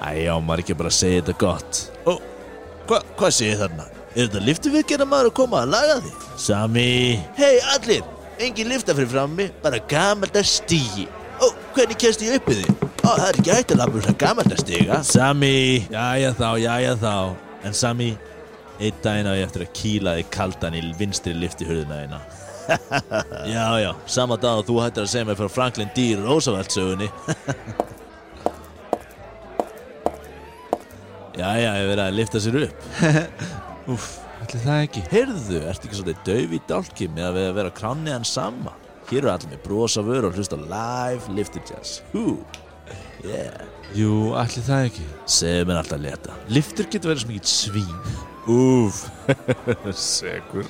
Æ, 0.00 0.08
já, 0.24 0.32
maður 0.40 0.62
ekki 0.64 0.76
bara 0.80 0.92
segja 0.94 1.20
þetta 1.20 1.34
gott. 1.42 1.80
Ó, 2.08 2.16
hva, 2.88 3.02
hvað 3.18 3.34
segir 3.36 3.60
þarna? 3.60 3.86
Er 4.14 4.26
þetta 4.26 4.42
liftuviðgerða 4.46 5.06
maður 5.06 5.30
að 5.30 5.36
koma 5.38 5.60
að 5.60 5.74
laga 5.76 5.98
því? 6.00 6.12
Sami. 6.40 6.86
Hei, 7.36 7.52
allir, 7.76 8.08
engin 8.42 8.72
lifta 8.72 8.96
fyrir 8.96 9.12
frammi, 9.12 9.50
bara 9.62 9.82
gamalda 9.92 10.42
stígi. 10.46 11.06
Ó, 11.40 11.52
hvernig 11.76 12.00
kemst 12.00 12.24
ég 12.24 12.40
upp 12.40 12.50
í 12.50 12.58
því? 12.62 12.74
Ó, 13.04 13.10
það 13.12 13.28
er 13.28 13.38
ekki 13.42 13.54
hægt 13.54 13.76
að 13.76 13.82
lafa 13.84 14.00
um 14.00 14.08
það 14.08 14.18
gamalda 14.24 14.60
stiga. 14.60 15.00
Sami. 15.06 15.54
Jæja 15.92 16.34
þá, 16.40 16.48
jæja 16.64 16.98
þá. 17.04 17.14
En 17.68 17.76
Sami, 17.76 18.10
einn 18.80 19.00
daginn 19.04 19.30
á 19.30 19.36
ég 19.36 19.46
eftir 19.46 19.68
að 19.68 19.74
kýla 19.76 20.18
þig 20.18 20.34
kaldan 20.34 20.80
í 20.80 20.84
vinstri 20.98 21.36
liftihurðina 21.36 22.02
eina 22.06 22.24
Já, 23.54 23.64
já, 23.82 23.92
sama 24.06 24.36
dag 24.40 24.60
og 24.60 24.66
þú 24.68 24.80
hættir 24.84 25.04
að 25.06 25.12
segja 25.12 25.28
mig 25.28 25.38
frá 25.38 25.48
Franklin 25.50 25.90
D. 25.96 26.10
Roosevelt 26.20 26.74
sögunni. 26.74 27.08
Já, 31.40 31.54
já, 31.56 31.70
ég 31.78 31.86
verið 31.88 32.02
að 32.04 32.16
lifta 32.18 32.40
sér 32.42 32.56
upp. 32.66 32.88
Úff, 33.94 34.08
ætli 34.44 34.58
það 34.60 34.82
ekki. 34.84 35.02
Heyrðu, 35.08 35.60
ertu 35.70 35.88
ekki 35.88 35.96
svolítið 35.96 36.26
döf 36.26 36.52
í 36.52 36.60
dálki 36.68 37.08
með 37.14 37.28
að 37.28 37.38
við 37.38 37.46
að 37.46 37.54
vera 37.56 37.72
krániðan 37.78 38.26
sama? 38.28 38.74
Hér 39.08 39.22
eru 39.22 39.30
allir 39.32 39.54
með 39.54 39.62
brosa 39.64 40.04
vör 40.04 40.28
og 40.28 40.36
hlusta 40.36 40.58
live 40.60 41.36
lifter 41.38 41.64
jazz. 41.64 42.02
Hú, 42.12 42.36
yeah. 43.24 43.64
Jú, 43.96 44.34
ætli 44.38 44.66
það 44.66 44.90
ekki. 44.90 45.06
Segðu 45.38 45.70
mér 45.70 45.80
alltaf 45.80 46.04
leta. 46.04 46.36
Liftur 46.52 46.90
getur 46.92 47.14
verið 47.14 47.24
svo 47.24 47.32
mikið 47.32 47.54
svín 47.54 48.29
Úf 48.50 49.04
Segur 49.94 50.66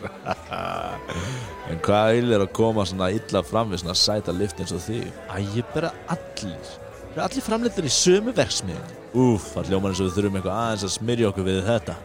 En 1.71 1.81
hvað 1.85 2.13
vil 2.19 2.35
er 2.37 2.45
að 2.45 2.53
koma 2.57 2.85
svona 2.89 3.11
illa 3.15 3.43
fram 3.47 3.73
við 3.73 3.85
svona 3.85 3.97
sæta 3.99 4.35
lift 4.37 4.61
eins 4.61 4.75
og 4.77 4.83
þig? 4.85 5.09
Æ, 5.31 5.63
bara 5.75 5.93
allir. 6.13 6.73
Er 7.15 7.23
allir 7.25 7.47
framleitur 7.47 7.87
í 7.89 7.93
sömu 7.95 8.35
verksmiðin 8.37 8.99
Úf, 9.19 9.53
það 9.55 9.71
hljómar 9.73 9.95
eins 9.95 10.03
og 10.03 10.11
við 10.11 10.19
þurfum 10.19 10.41
eitthvað 10.41 10.59
aðeins 10.65 10.87
að 10.87 10.97
smyrja 10.97 11.31
okkur 11.31 11.49
við 11.49 11.63
þetta. 11.67 11.97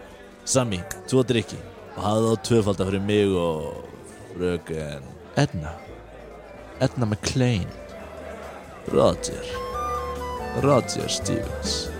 Sami, 0.56 0.80
tvo 1.10 1.26
drikki 1.28 1.60
Og 1.96 2.00
hafðu 2.04 2.32
þá 2.32 2.48
tvöfalda 2.50 2.88
fyrir 2.90 3.04
mig 3.08 3.36
og 3.40 3.92
fröken 4.36 5.12
Edna. 5.40 5.76
Edna 6.84 7.08
McClain 7.08 7.68
Roger. 8.92 9.52
Roger 10.64 11.08
Stevens 11.12 11.95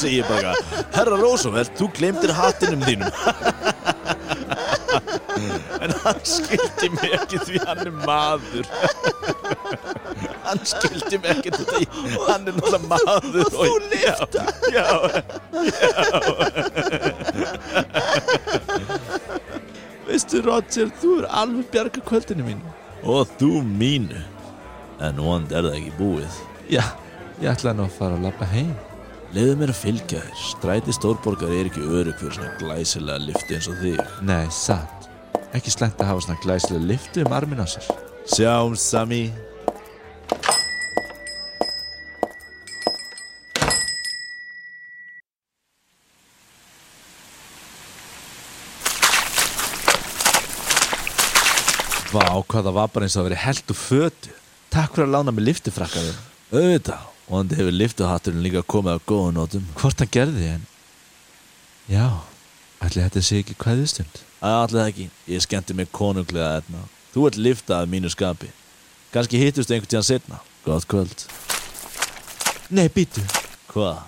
Segir 0.00 0.22
ég 0.22 0.28
bara 0.30 0.54
Herra 0.94 1.16
Roosevelt, 1.20 1.72
þú 1.78 1.90
glemtir 1.98 2.32
hattinum 2.36 2.82
þínum. 2.86 3.10
En 5.80 5.92
hann 6.04 6.20
skildi 6.26 6.88
mig 6.96 7.12
ekki 7.16 7.38
því 7.46 7.60
hann 7.64 7.80
er 7.84 7.92
maður. 8.04 8.66
Hann 10.44 10.60
skildi 10.68 11.20
mig 11.22 11.30
ekki 11.36 11.52
því 11.56 11.84
hann 12.26 12.48
er 12.50 12.54
náttúrulega 12.56 12.88
maður. 12.90 13.44
Og 13.46 13.50
þú 13.54 13.76
lifta 13.92 14.42
Já, 14.74 14.86
Veistu 20.08 20.42
Roger, 20.44 20.90
þú 21.00 21.10
er 21.22 21.26
alveg 21.42 21.70
bjarga 21.72 22.00
kvöldinu 22.10 22.44
mín. 22.50 22.60
Og 23.06 23.28
þú 23.40 23.60
mínu 23.64 24.20
En 25.00 25.16
vond 25.16 25.48
er 25.56 25.64
það 25.64 25.76
ekki 25.78 25.92
búið. 25.96 26.34
Já, 26.68 26.82
ég 27.40 27.48
ætlaði 27.54 27.78
nú 27.78 27.84
að 27.88 27.94
fara 27.96 28.18
að 28.18 28.24
lappa 28.26 28.44
heim 28.50 28.74
Leðu 29.30 29.52
mér 29.60 29.70
að 29.70 29.78
fylgja 29.78 30.20
þér. 30.24 30.38
Stræti 30.42 30.92
stórborgar 30.96 31.52
er 31.54 31.68
ekki 31.68 31.84
örug 31.86 32.16
fyrir 32.18 32.32
svona 32.34 32.56
glæsilega 32.58 33.22
lifti 33.22 33.54
eins 33.54 33.68
og 33.70 33.76
þig. 33.78 34.00
Nei, 34.26 34.48
satt. 34.50 35.06
Ekki 35.54 35.70
slæmt 35.70 36.00
að 36.02 36.08
hafa 36.10 36.24
svona 36.24 36.42
glæslega 36.42 36.88
liftu 36.88 37.22
um 37.22 37.36
armin 37.36 37.62
á 37.62 37.66
sér. 37.70 37.86
Sjáum 38.26 38.74
Sami. 38.74 39.30
Vá, 52.10 52.26
hvað 52.50 52.66
það 52.66 52.74
var 52.80 52.90
bara 52.90 53.06
eins 53.06 53.14
og 53.14 53.22
að 53.22 53.30
vera 53.30 53.44
held 53.44 53.70
og 53.70 53.80
fötu. 53.84 54.34
Takk 54.74 54.98
fyrir 54.98 55.06
að 55.06 55.14
lána 55.14 55.34
mig 55.34 55.46
liftifrakkaður 55.46 56.18
Auðvitað 56.50 57.09
Vonandi 57.30 57.54
hefur 57.60 57.76
liftuhatturinn 57.76 58.42
líka 58.42 58.64
komið 58.66 58.98
á 58.98 59.06
góðun 59.06 59.36
nótum. 59.38 59.66
Hvort 59.78 60.02
hann 60.02 60.10
gerði 60.10 60.48
en 60.56 60.64
Já, 61.90 62.22
ætli 62.82 63.04
þetta 63.04 63.22
sé 63.22 63.38
ekki 63.42 63.54
kvæðustund 63.58 64.20
Allir 64.40 64.76
það 64.80 64.88
ekki. 64.88 65.06
Ég 65.30 65.44
skemmti 65.44 65.76
mig 65.78 65.90
konunglega 65.94 66.60
etna 66.60 66.82
Þú 67.14 67.26
ert 67.28 67.38
liftað 67.42 67.84
af 67.84 67.90
mínu 67.90 68.10
skapi. 68.10 68.50
Kanski 69.14 69.38
hittust 69.40 69.70
einhvern 69.70 69.90
tíðan 69.90 70.06
setna 70.06 70.40
Gott 70.62 70.86
kvöld. 70.90 71.24
Nei, 72.70 72.86
býtu, 72.92 73.22
Hvað? 73.72 74.04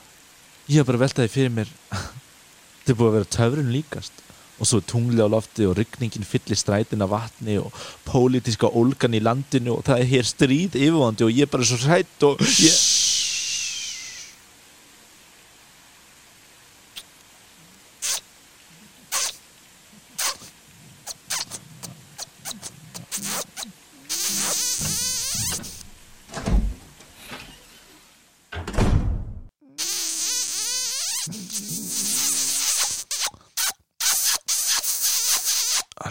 ég 0.69 0.79
hef 0.79 0.87
bara 0.87 1.01
veltaði 1.03 1.31
fyrir 1.33 1.55
mér. 1.55 1.71
Þetta 2.83 2.93
er 2.93 2.99
búið 2.99 3.09
að 3.09 3.17
vera 3.17 3.31
töfrun 3.37 3.73
líkast. 3.75 4.23
Og 4.63 4.69
svo 4.69 4.79
tungli 4.87 5.19
á 5.19 5.27
lofti 5.27 5.67
og 5.67 5.75
rigningin 5.79 6.27
fyllir 6.29 6.59
strætin 6.61 7.03
af 7.03 7.11
vatni 7.11 7.57
og 7.59 7.75
pólitíska 8.07 8.71
ólgan 8.71 9.19
í 9.19 9.23
landinu 9.25 9.79
og 9.79 9.87
það 9.89 10.05
er 10.05 10.11
hér 10.13 10.29
stríð 10.29 10.79
yfirvandi 10.79 11.27
og 11.27 11.35
ég 11.35 11.49
er 11.49 11.55
bara 11.55 11.67
svo 11.67 11.81
hrætt 11.83 12.29
og 12.29 12.45
ég... 12.63 12.77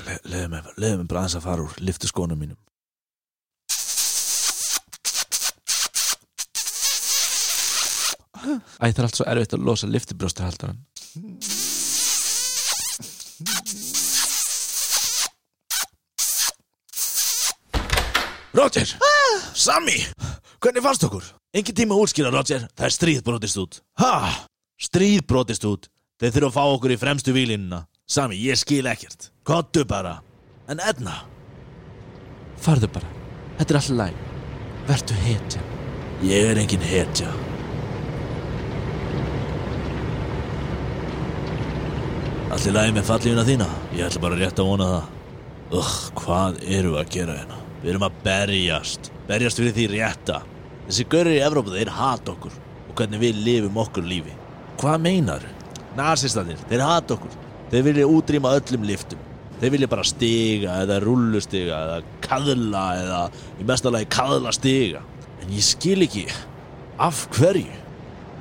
Le 0.01 0.17
Leðu 0.27 0.47
mig, 0.51 0.67
leðu 0.79 0.97
mig 1.01 1.07
bara 1.11 1.20
aðeins 1.31 1.39
að 1.39 1.47
fara 1.47 1.63
úr 1.65 1.73
Liftu 1.79 2.09
skónum 2.09 2.39
mínum 2.39 2.59
Æ, 8.81 8.89
það 8.89 8.97
er 8.97 9.05
allt 9.05 9.19
svo 9.19 9.27
erfitt 9.29 9.55
að 9.55 9.65
losa 9.67 9.87
liftibrjóstahaldaran 9.87 10.79
Roger! 18.51 18.89
Sammy! 19.55 20.01
Hvernig 20.61 20.83
fannst 20.83 21.05
okkur? 21.07 21.23
Engin 21.55 21.75
tíma 21.77 21.95
að 21.95 22.01
útskýra, 22.03 22.31
Roger. 22.33 22.65
Það 22.75 22.87
er 22.87 22.93
stríð 22.93 23.21
brotist 23.23 23.59
út. 23.61 23.77
Ha? 24.01 24.11
Stríð 24.75 25.23
brotist 25.23 25.63
út. 25.69 25.87
Þeir 26.19 26.35
þurfa 26.35 26.49
að 26.49 26.57
fá 26.57 26.75
okkur 26.75 26.93
í 26.93 26.99
fremstu 26.99 27.33
výlinuna. 27.33 27.85
Sammy, 28.11 28.35
ég 28.43 28.59
skil 28.59 28.83
ekkert. 28.91 29.31
Kottu 29.47 29.85
bara. 29.87 30.17
En 30.71 30.79
Edna? 30.79 31.17
Farðu 32.61 32.87
bara, 32.95 33.07
þetta 33.57 33.73
er 33.73 33.77
alltaf 33.79 33.95
læg 33.97 34.19
Vertu 34.87 35.15
hetja 35.19 35.63
Ég 36.21 36.51
er 36.51 36.59
engin 36.61 36.83
hetja. 36.85 37.31
Allir 42.53 42.75
lagi 42.75 42.93
með 42.93 43.07
fallífuna 43.07 43.45
þína? 43.47 43.67
Ég 43.97 44.05
ætla 44.05 44.21
bara 44.21 44.37
rétt 44.37 44.61
að 44.61 44.69
vona 44.69 44.89
það. 44.91 45.07
Ugh, 45.79 45.95
hvað 46.19 46.59
eru 46.77 46.93
að 47.01 47.09
gera 47.15 47.39
hérna? 47.39 47.57
Við 47.81 47.93
erum 47.95 48.05
að 48.05 48.21
berjast. 48.27 49.09
Berjast 49.31 49.63
fyrir 49.63 49.73
því 49.79 49.87
rétta. 49.95 50.37
Þessi 50.85 51.07
görur 51.15 51.33
í 51.33 51.41
Evrópu, 51.47 51.73
þeir 51.73 51.93
hata 51.97 52.35
okkur. 52.35 52.61
Og 52.85 52.93
hvernig 53.01 53.23
við 53.25 53.41
lifum 53.47 53.81
okkur 53.81 54.05
lífi. 54.05 54.37
Hvað 54.77 55.03
meinar? 55.07 55.49
Nasistanir, 55.97 56.61
þeir 56.69 56.85
hata 56.85 57.17
okkur. 57.17 57.41
Þeir 57.73 57.89
vilja 57.89 58.13
útrýma 58.13 58.53
öllum 58.61 58.85
liftum. 58.91 59.30
Þeir 59.61 59.73
vilja 59.75 59.89
bara 59.91 60.05
stiga 60.09 60.79
eða 60.81 60.97
rullustiga 61.03 61.81
eða 61.85 61.97
kaðla 62.25 62.85
eða 62.97 63.19
í 63.61 63.67
mestalagi 63.69 64.09
kaðla 64.09 64.53
stiga. 64.57 65.03
En 65.41 65.53
ég 65.53 65.65
skil 65.65 66.01
ekki 66.05 66.25
Af 67.01 67.23
hverju? 67.33 67.77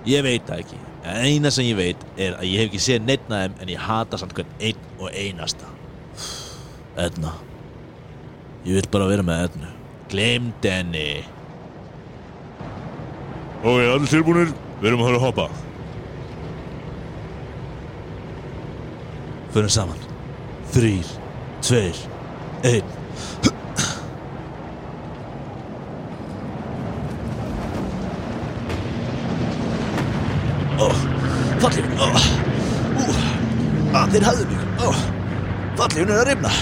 Ég 0.09 0.25
veit 0.25 0.49
það 0.49 0.63
ekki. 0.65 0.79
En 1.01 1.21
eina 1.29 1.53
sem 1.53 1.69
ég 1.69 1.77
veit 1.79 2.03
er 2.21 2.35
að 2.37 2.49
ég 2.49 2.61
hef 2.61 2.71
ekki 2.71 2.81
séð 2.85 3.05
neitt 3.07 3.29
þeim 3.29 3.55
En 3.61 3.73
ég 3.73 3.85
hata 3.85 4.21
samt 4.21 4.35
hvern 4.37 4.57
einn 4.61 4.89
og 4.99 5.13
einasta. 5.13 5.69
Edna 7.01 7.35
Ég 8.67 8.77
vil 8.77 8.89
bara 8.93 9.09
vera 9.09 9.25
með 9.25 9.45
Ednu 9.49 9.71
Gleymd 10.11 10.67
henni 10.67 11.09
Ok, 13.61 13.77
allir 13.77 14.09
tilbúinir, 14.09 14.55
við 14.81 14.89
erum 14.89 15.03
að 15.05 15.11
höra 15.11 15.19
hoppa. 15.21 15.45
Förum 19.53 19.75
saman 19.75 20.10
Þrýr, 20.71 21.09
tveir, 21.67 21.97
einn. 22.63 22.97
Fallið 31.61 31.91
Ó, 32.01 32.07
ú, 33.03 33.09
að 33.99 34.15
þeir 34.15 34.29
hafðu 34.29 34.47
mig. 34.53 34.63
Ó, 34.79 34.95
fallið 35.81 36.01
hún 36.05 36.15
er 36.15 36.23
að 36.23 36.29
rifna. 36.31 36.55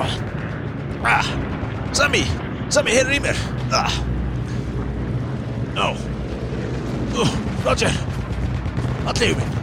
Að, 0.00 1.30
Sami, 2.00 2.24
Sami, 2.72 2.96
hér 2.96 3.06
er 3.06 3.20
í 3.20 3.22
mér. 3.28 3.46
Ó, 5.76 5.92
Roger. 7.68 8.04
Fallið 9.04 9.34
hún 9.34 9.44
mig 9.44 9.60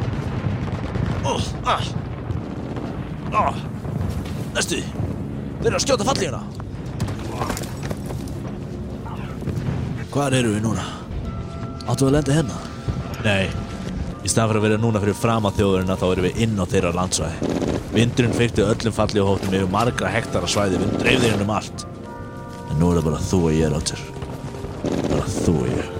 Ó, 3.37 3.53
næstu 4.55 4.81
Þeir 4.81 5.69
eru 5.69 5.77
að 5.77 5.85
skjóta 5.85 6.07
fallíuna 6.07 6.41
Hvar 10.11 10.33
eru 10.33 10.55
við 10.55 10.65
núna? 10.65 10.85
Áttu 11.87 12.07
að 12.07 12.17
lenda 12.17 12.37
hérna? 12.39 12.59
Nei 13.25 13.67
Í 14.27 14.31
staðan 14.31 14.49
fyrir 14.49 14.59
að 14.59 14.65
vera 14.65 14.77
núna 14.83 14.99
fyrir 14.99 15.15
fram 15.15 15.45
á 15.47 15.55
þjóðurina 15.55 15.95
þá 15.95 16.07
erum 16.09 16.25
við 16.25 16.39
inn 16.43 16.57
á 16.59 16.65
þeirra 16.67 16.89
landsvæði. 16.97 17.51
Vindurinn 17.93 18.35
feykti 18.35 18.65
öllum 18.65 18.95
fallíu 18.97 19.23
hóttum 19.23 19.55
yfir 19.55 19.69
margra 19.71 20.11
hektara 20.11 20.49
svæði 20.51 20.81
Vind 20.81 20.97
dreifði 20.99 21.31
hérna 21.31 21.45
um 21.47 21.53
allt. 21.55 21.85
En 22.67 22.81
nú 22.81 22.91
er 22.91 22.99
það 22.99 23.07
bara 23.07 23.21
þú 23.29 23.39
og 23.45 23.55
ég, 23.55 23.71
Roger. 23.71 24.03
Bara 25.13 25.29
þú 25.37 25.55
og 25.61 25.71
ég 25.77 25.96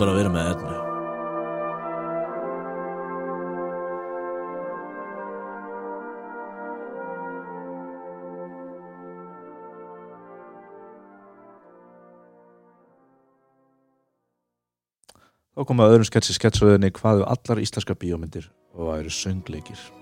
Bara 0.00 0.14
vera 0.16 0.30
með 0.32 0.46
Ednu 0.54 0.76
Þá 15.50 15.66
kom 15.68 15.82
að 15.84 15.90
öðrum 15.92 16.06
sketsi 16.08 16.32
sketsröðinni 16.32 16.88
hvaðu 16.96 17.26
allar 17.28 17.60
íslenska 17.60 17.92
bíómyndir 17.92 18.48
og 18.72 18.94
væru 18.94 19.12
söngleikir. 19.12 19.99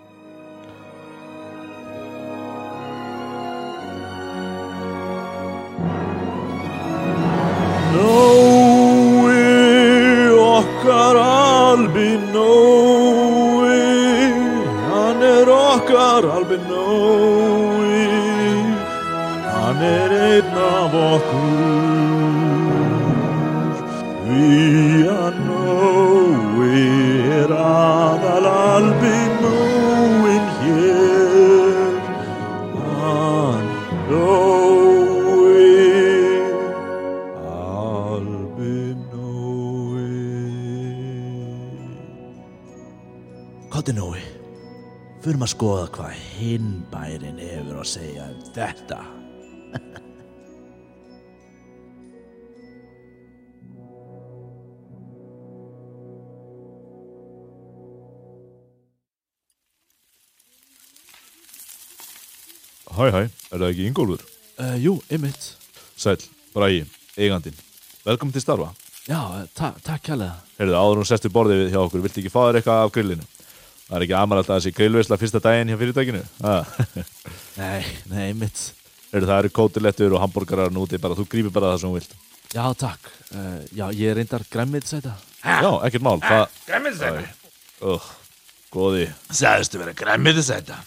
Skoða 45.58 45.86
hvað 45.90 46.18
hinn 46.38 46.66
bærin 46.86 47.38
hefur 47.42 47.80
að 47.82 47.88
segja 47.90 48.26
um 48.30 48.42
þetta 48.54 48.98
Hæ 62.98 63.08
hæ, 63.14 63.20
er 63.24 63.58
það 63.58 63.68
ekki 63.68 63.84
Ingólfur? 63.86 64.22
Uh, 64.58 64.74
jú, 64.82 64.96
ymmit. 65.14 65.44
Sæll, 65.98 66.22
Bragi, 66.54 66.84
eigandinn 67.18 67.58
Velkomin 68.06 68.34
til 68.34 68.44
starfa 68.46 68.70
Já, 69.08 69.42
ta 69.58 69.72
takk 69.82 70.06
kærlega. 70.06 70.38
Heyrðu, 70.58 70.78
áður 70.78 71.02
hún 71.02 71.10
sest 71.10 71.26
við 71.26 71.34
borðið 71.34 71.64
við 71.64 71.74
hjá 71.74 71.82
okkur 71.82 72.06
Viltu 72.06 72.22
ekki 72.22 72.34
fá 72.34 72.40
þér 72.44 72.60
eitthvað 72.60 72.84
af 72.84 72.94
grillinu? 72.94 73.28
Það 73.88 73.96
er 73.98 74.04
ekki 74.04 74.16
amalalt 74.18 74.50
að 74.50 74.58
þessi 74.60 74.74
grillveisla 74.76 75.18
fyrsta 75.20 75.40
daginn 75.44 75.72
hjá 75.72 75.78
fyrirtækinu? 75.80 76.24
Ah. 76.44 76.68
Nei, 77.60 77.80
nei, 78.10 78.26
ymmit. 78.34 78.66
Heyrðu, 79.08 79.30
það 79.30 79.38
eru 79.40 79.52
kótilettur 79.56 80.14
og 80.14 80.22
hambúrgarar 80.22 80.74
núti 80.74 81.00
bara, 81.00 81.16
Þú 81.16 81.24
grípir 81.32 81.54
bara 81.54 81.72
það 81.72 81.80
sem 81.80 81.88
þú 81.88 81.96
vilt. 81.96 82.12
Já, 82.52 82.64
takk. 82.76 83.08
Uh, 83.32 83.56
já, 83.72 83.86
ég 83.96 84.12
er 84.12 84.20
reyndar 84.20 84.44
græmmitsæta. 84.52 85.16
Já, 85.42 85.70
ekkert 85.86 86.04
mál. 86.04 86.18
Það, 86.20 86.44
Græmiðsæta 86.68 87.24
uh, 87.86 88.06
góði 88.74 89.08
Sæðistu 89.30 89.80
vera 89.80 89.94
græmiðsæta 89.96 90.78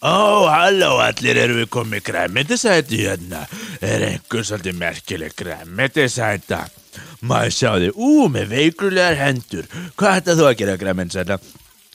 Ó, 0.00 0.48
halló, 0.48 0.94
allir 1.04 1.38
eru 1.42 1.58
við 1.60 1.68
komið 1.72 2.04
græmiðsæti 2.08 3.02
hérna? 3.04 3.44
Er 3.84 4.06
einhver 4.08 4.46
svolítið 4.48 4.78
merkileg 4.80 5.36
græmiðsæta 5.38 6.64
Maður 7.20 7.54
sjá 7.54 7.70
þig, 7.76 7.98
ú, 8.00 8.26
með 8.32 8.54
veikulegar 8.54 9.18
hendur. 9.20 9.66
Hvað 10.00 10.22
ætla 10.22 10.36
þú 10.38 10.46
að 10.48 10.56
gera 10.62 10.78
græmiðsæta? 10.80 11.36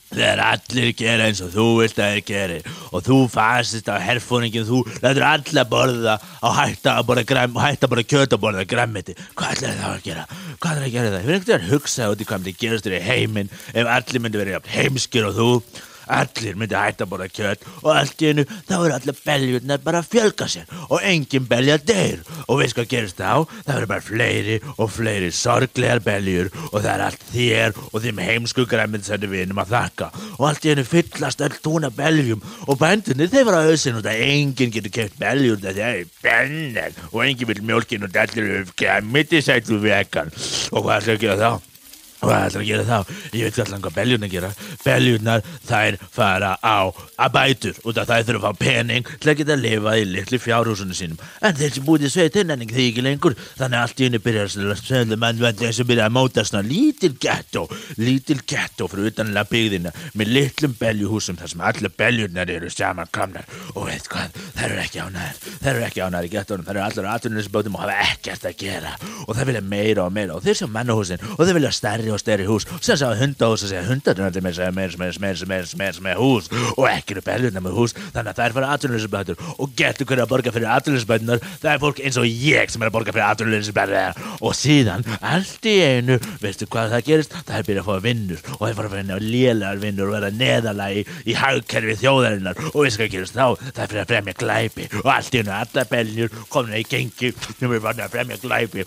Þegar 0.06 0.42
allir 0.44 0.92
gera 0.96 1.26
eins 1.26 1.40
og 1.42 1.50
þú 1.54 1.66
vilt 1.80 1.98
að 1.98 2.12
þeir 2.14 2.22
geri 2.28 2.58
og 2.94 3.02
þú 3.06 3.16
fasist 3.32 3.90
á 3.90 3.98
herfóringin 3.98 4.68
þú 4.68 4.82
lætur 5.02 5.26
alla 5.26 5.64
borða 5.66 6.14
á 6.22 6.48
hætta 6.60 6.94
að 7.00 7.08
borða 7.10 7.26
græm 7.26 7.58
hætta 7.58 7.88
að 7.88 7.92
borða 7.94 8.06
kjöt 8.12 8.36
að 8.36 8.42
borða 8.44 8.64
græmmiti 8.70 9.16
hvað 9.34 9.56
ætlar 9.56 9.76
það 9.80 9.96
að 9.96 10.06
gera? 10.06 10.28
Hvað 10.62 10.78
er 10.78 10.86
að 10.86 10.94
gera 10.94 11.10
það? 11.10 11.26
Hefur 11.26 11.34
einhvern 11.34 11.50
veginn 11.50 11.74
hugsað 11.74 12.14
út 12.14 12.22
í 12.22 12.28
hvað 12.30 12.44
myndi 12.44 12.56
gerast 12.62 12.86
þér 12.86 12.96
í 12.96 13.04
heiminn 13.10 13.52
ef 13.74 13.92
allir 13.96 14.22
myndi 14.22 14.42
verið 14.44 14.72
heimskir 14.76 15.28
og 15.28 15.36
þú 15.40 15.50
allir 16.06 16.56
myndi 16.58 16.76
hætta 16.78 17.04
að 17.04 17.12
borða 17.12 17.28
kjöt 17.32 17.64
og 17.82 17.90
allt 17.92 18.22
í 18.22 18.30
einu 18.30 18.44
þá 18.68 18.74
eru 18.76 18.94
allir 18.96 19.18
beljurnar 19.26 19.82
bara 19.84 20.02
að 20.02 20.10
fjölga 20.14 20.48
sér 20.50 20.72
og 20.86 21.02
engin 21.02 21.48
belja 21.50 21.78
deyr 21.82 22.22
og 22.46 22.60
veist 22.60 22.76
hvað 22.78 22.90
gerist 22.92 23.20
þá? 23.20 23.46
Það 23.66 23.76
eru 23.76 23.90
bara 23.90 24.06
fleiri 24.06 24.58
og 24.76 24.90
fleiri 24.94 25.30
sorglegar 25.34 26.02
beljur 26.04 26.50
og 26.70 26.78
það 26.78 26.90
er 26.94 27.04
allt 27.08 27.26
þér 27.32 27.78
og 27.90 27.98
þeim 28.04 28.22
heimsku 28.26 28.66
græmiðsættu 28.70 29.30
vinum 29.30 29.62
að 29.62 29.74
þakka 29.74 30.10
og 30.38 30.48
allt 30.50 30.66
í 30.66 30.74
einu 30.74 30.86
fyllast 30.86 31.44
öll 31.46 31.60
túna 31.64 31.92
beljum 31.94 32.44
og 32.66 32.80
bændunni 32.80 33.30
þeir 33.32 33.48
var 33.50 33.60
að 33.60 33.72
auðsinn 33.72 34.00
út 34.00 34.10
að 34.10 34.24
enginn 34.26 34.74
getur 34.74 34.94
keft 35.00 35.18
beljur 35.20 35.62
það 35.62 35.82
er 35.86 36.04
bennar 36.22 37.00
og 37.12 37.22
enginn 37.26 37.52
vil 37.52 37.64
mjólkin 37.72 38.06
og 38.06 38.20
allir 38.22 38.52
eru 38.60 38.76
græmiðsættu 38.76 39.80
vegan 39.82 40.34
og 40.72 40.84
hvað 40.84 41.00
ætlar 41.00 41.16
að 41.16 41.24
gera 41.26 41.40
þá? 41.40 41.75
Og 42.22 42.30
hvað 42.30 42.46
ætlar 42.46 42.62
að 42.62 42.68
gera 42.70 42.84
þá? 42.86 42.98
Ég 43.36 43.44
veit 43.44 43.56
hvað 43.56 43.82
hvað 43.84 43.96
beljurnar 43.96 44.30
gera. 44.32 44.50
Beljurnar, 44.84 45.40
þær 45.68 45.98
fara 46.14 46.52
á 46.64 46.78
að 47.20 47.32
bætur 47.34 47.76
út 47.84 47.98
af 48.00 48.08
þær 48.08 48.24
þurfa 48.30 48.48
að 48.48 48.56
fá 48.56 48.60
pening 48.62 49.04
til 49.20 49.28
að 49.30 49.38
geta 49.40 49.52
að 49.56 49.64
lifa 49.66 49.90
í 50.00 50.02
litli 50.08 50.38
fjárhúsunum 50.40 50.96
sínum. 50.96 51.18
En 51.44 51.56
þeir 51.58 51.72
sem 51.76 51.84
búið 51.86 52.06
í 52.08 52.10
sveitin 52.14 52.52
en 52.54 52.64
því 52.64 52.84
ekki 52.90 53.02
lengur, 53.04 53.34
þannig 53.58 53.76
að 53.76 53.84
allt 53.84 54.00
í 54.00 54.06
henni 54.06 54.20
byrjar 54.24 54.48
sögðu 54.80 55.16
mannvændi 55.20 55.72
sem 55.76 55.88
byrjar 55.90 56.08
að 56.08 56.16
móta 56.16 56.40
svona 56.46 56.64
lítil 56.66 57.12
gettó, 57.20 57.62
lítil 58.00 58.40
gettó 58.48 58.84
fyrir 58.88 59.10
utanlega 59.12 59.50
byggðina 59.52 59.90
með 60.16 60.26
litlum 60.38 60.72
beljuhúsum 60.80 61.36
þar 61.36 61.50
sem 61.52 61.60
alla 61.68 61.90
beljurnar 62.00 62.48
eru 62.56 62.68
saman 62.72 63.12
kamnar. 63.12 63.44
Og 63.74 63.82
veit 63.90 64.06
hvað, 64.08 64.28
þær 64.56 64.70
eru 64.70 64.80
ekki 64.86 65.00
ánæðir, 65.04 65.36
þær 65.60 65.74
eru 65.74 65.84
ekki 65.90 66.00
ánæðir 66.06 66.28
í 66.30 66.34
gettónum, 66.36 66.64
þær 66.64 66.76
eru 66.76 66.84
allar 66.86 67.06
og 72.10 72.16
að 72.16 72.16
og 72.16 72.16
og 72.16 72.16
og 72.16 72.16
og 72.16 72.20
stærri 72.20 72.46
og 72.46 72.46
stærri 72.46 72.46
hús 72.46 72.66
sem 72.80 72.96
sá 72.96 73.08
hundahús 73.14 73.62
og 73.64 73.70
segja 73.70 73.84
hundarnir 73.86 74.26
allir 74.26 74.42
með 74.42 74.58
meira, 74.58 74.70
meira, 74.72 74.96
meira, 74.98 75.46
meira, 75.46 75.66
meira, 75.76 76.00
meira 76.02 76.18
hús 76.20 76.48
og 76.76 76.86
ekki 76.90 77.16
eru 77.16 77.22
beljurnar 77.26 77.64
með 77.64 77.76
hús. 77.76 77.94
Þannig 78.14 78.30
að 78.30 78.36
það 78.36 78.46
er 78.46 78.54
fyrir 78.56 78.74
atvinnulisbætur 78.74 79.36
og 79.56 79.74
getur 79.76 80.06
hverju 80.06 80.24
að 80.24 80.30
borga 80.32 80.52
fyrir 80.54 80.72
atvinnulisbætunar 80.74 81.42
það 81.62 81.70
er 81.72 81.82
fólk 81.82 82.02
eins 82.02 82.18
og 82.20 82.26
ég 82.26 82.72
sem 82.72 82.82
er 82.82 82.90
að 82.90 82.96
borga 82.96 83.14
fyrir 83.14 83.26
atvinnulisbætunar 83.30 84.20
og 84.40 84.56
síðan 84.56 85.06
allt 85.20 85.66
í 85.66 85.76
einu, 85.86 86.18
veistu 86.42 86.68
hvað 86.70 86.94
það 86.96 87.06
gerist? 87.10 87.38
Það 87.46 87.58
er 87.58 87.68
byrjað 87.70 87.82
að 87.82 87.88
fá 87.88 88.06
vinnur 88.06 88.44
og 88.56 88.60
það 88.60 88.68
er 88.68 88.76
fyrir 88.76 88.90
að 88.90 88.98
finna 88.98 89.20
lélar 89.22 89.82
vinnur 89.82 90.10
og 90.10 90.16
vera 90.16 90.32
neðalagi 90.34 91.06
í 91.26 91.38
hagkerfi 91.38 91.98
þjóðarinnar. 92.02 92.62
Og 92.74 92.84
veistu 92.84 93.02
hvað 93.02 93.14
gerist 93.16 93.36
þá? 93.38 93.46
Það 93.72 93.82
er 93.86 93.90
fyrir 93.94 94.04
að 94.04 94.12
fremja 94.12 94.38
glæpi 94.42 94.90
og 95.02 95.10
allt 95.16 95.34
í 95.34 95.42
einu 95.42 95.56
alla 95.56 95.88
beljur 95.90 96.38
komin 96.52 96.78
í 96.80 96.86
gengi. 96.86 97.34
Sem 97.56 97.70
er 97.70 97.80
fyrir 97.80 98.06
að 98.06 98.14
fremja 98.16 98.40
glæpi 98.42 98.86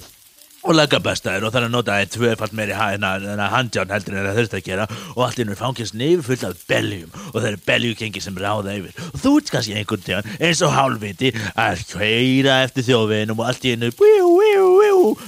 og 0.63 0.75
lagabestaður 0.75 1.47
og 1.47 1.53
þannig 1.53 1.69
að 1.69 1.75
nota 1.75 1.97
það 1.97 2.11
tvöfalt 2.15 2.55
meiri 2.57 2.75
en 2.75 3.05
að 3.07 3.53
handján 3.53 3.93
heldur 3.93 4.17
en 4.17 4.27
það 4.27 4.39
þurft 4.39 4.57
að 4.57 4.65
gera. 4.67 4.87
Og 5.15 5.23
allt 5.25 5.41
innur 5.43 5.59
fangist 5.59 5.95
nefn 5.97 6.25
fullt 6.25 6.45
af 6.49 6.63
beljum. 6.69 7.13
Og 7.31 7.37
það 7.37 7.49
eru 7.51 7.61
beljukengi 7.69 8.23
sem 8.23 8.39
ráða 8.39 8.75
yfir. 8.75 8.93
Og 9.13 9.23
þú 9.23 9.33
ert 9.39 9.53
kannski 9.55 9.77
einhvern 9.79 10.05
tíðan 10.05 10.29
eins 10.39 10.63
og 10.65 10.75
hálfviti 10.75 11.33
að 11.55 11.83
hveira 11.93 12.59
eftir 12.65 12.87
þjóðvinum 12.89 13.39
og 13.39 13.49
allt 13.49 13.67
í 13.67 13.75
innu 13.77 13.91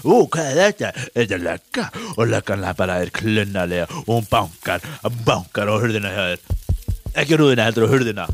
ú, 0.02 0.17
hvað 0.32 0.52
er 0.52 0.62
þetta? 0.62 0.94
Þetta 1.15 1.38
er 1.38 1.44
lögga 1.46 1.88
og 2.15 2.24
löggan 2.32 2.67
bara 2.78 3.02
er 3.02 3.12
klunnalega 3.15 3.88
og 4.04 4.13
hún 4.13 4.30
bankar, 4.32 4.84
bankar 5.26 5.72
á 5.72 5.76
hurðina 5.76 6.13
hjá 6.13 6.24
þér. 6.32 6.48
Ekki 7.22 7.39
rúðina 7.39 7.67
heldur 7.67 7.88
á 7.88 7.94
hurðina 7.94 8.28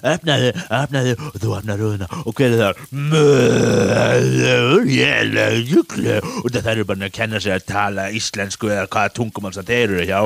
Öfnaðu, 0.00 0.52
öfnaðu 0.72 1.14
og 1.28 1.36
þú 1.42 1.52
öfnar 1.58 1.80
rúðuna 1.80 2.06
og 2.24 2.34
hver 2.36 2.54
er 2.54 2.60
það? 2.60 2.80
Möður, 3.10 4.86
ég 4.94 5.32
lögjuklu 5.34 6.16
og 6.20 6.48
það 6.54 6.70
eru 6.72 6.86
bara 6.88 7.08
að 7.08 7.16
kenna 7.16 7.40
sig 7.42 7.54
að 7.54 7.66
tala 7.68 8.06
íslensku 8.16 8.70
eða 8.70 8.86
hvaða 8.88 9.14
tungumál 9.18 9.52
sem 9.56 9.66
þeir 9.68 9.94
eru 9.96 10.06
hjá. 10.08 10.20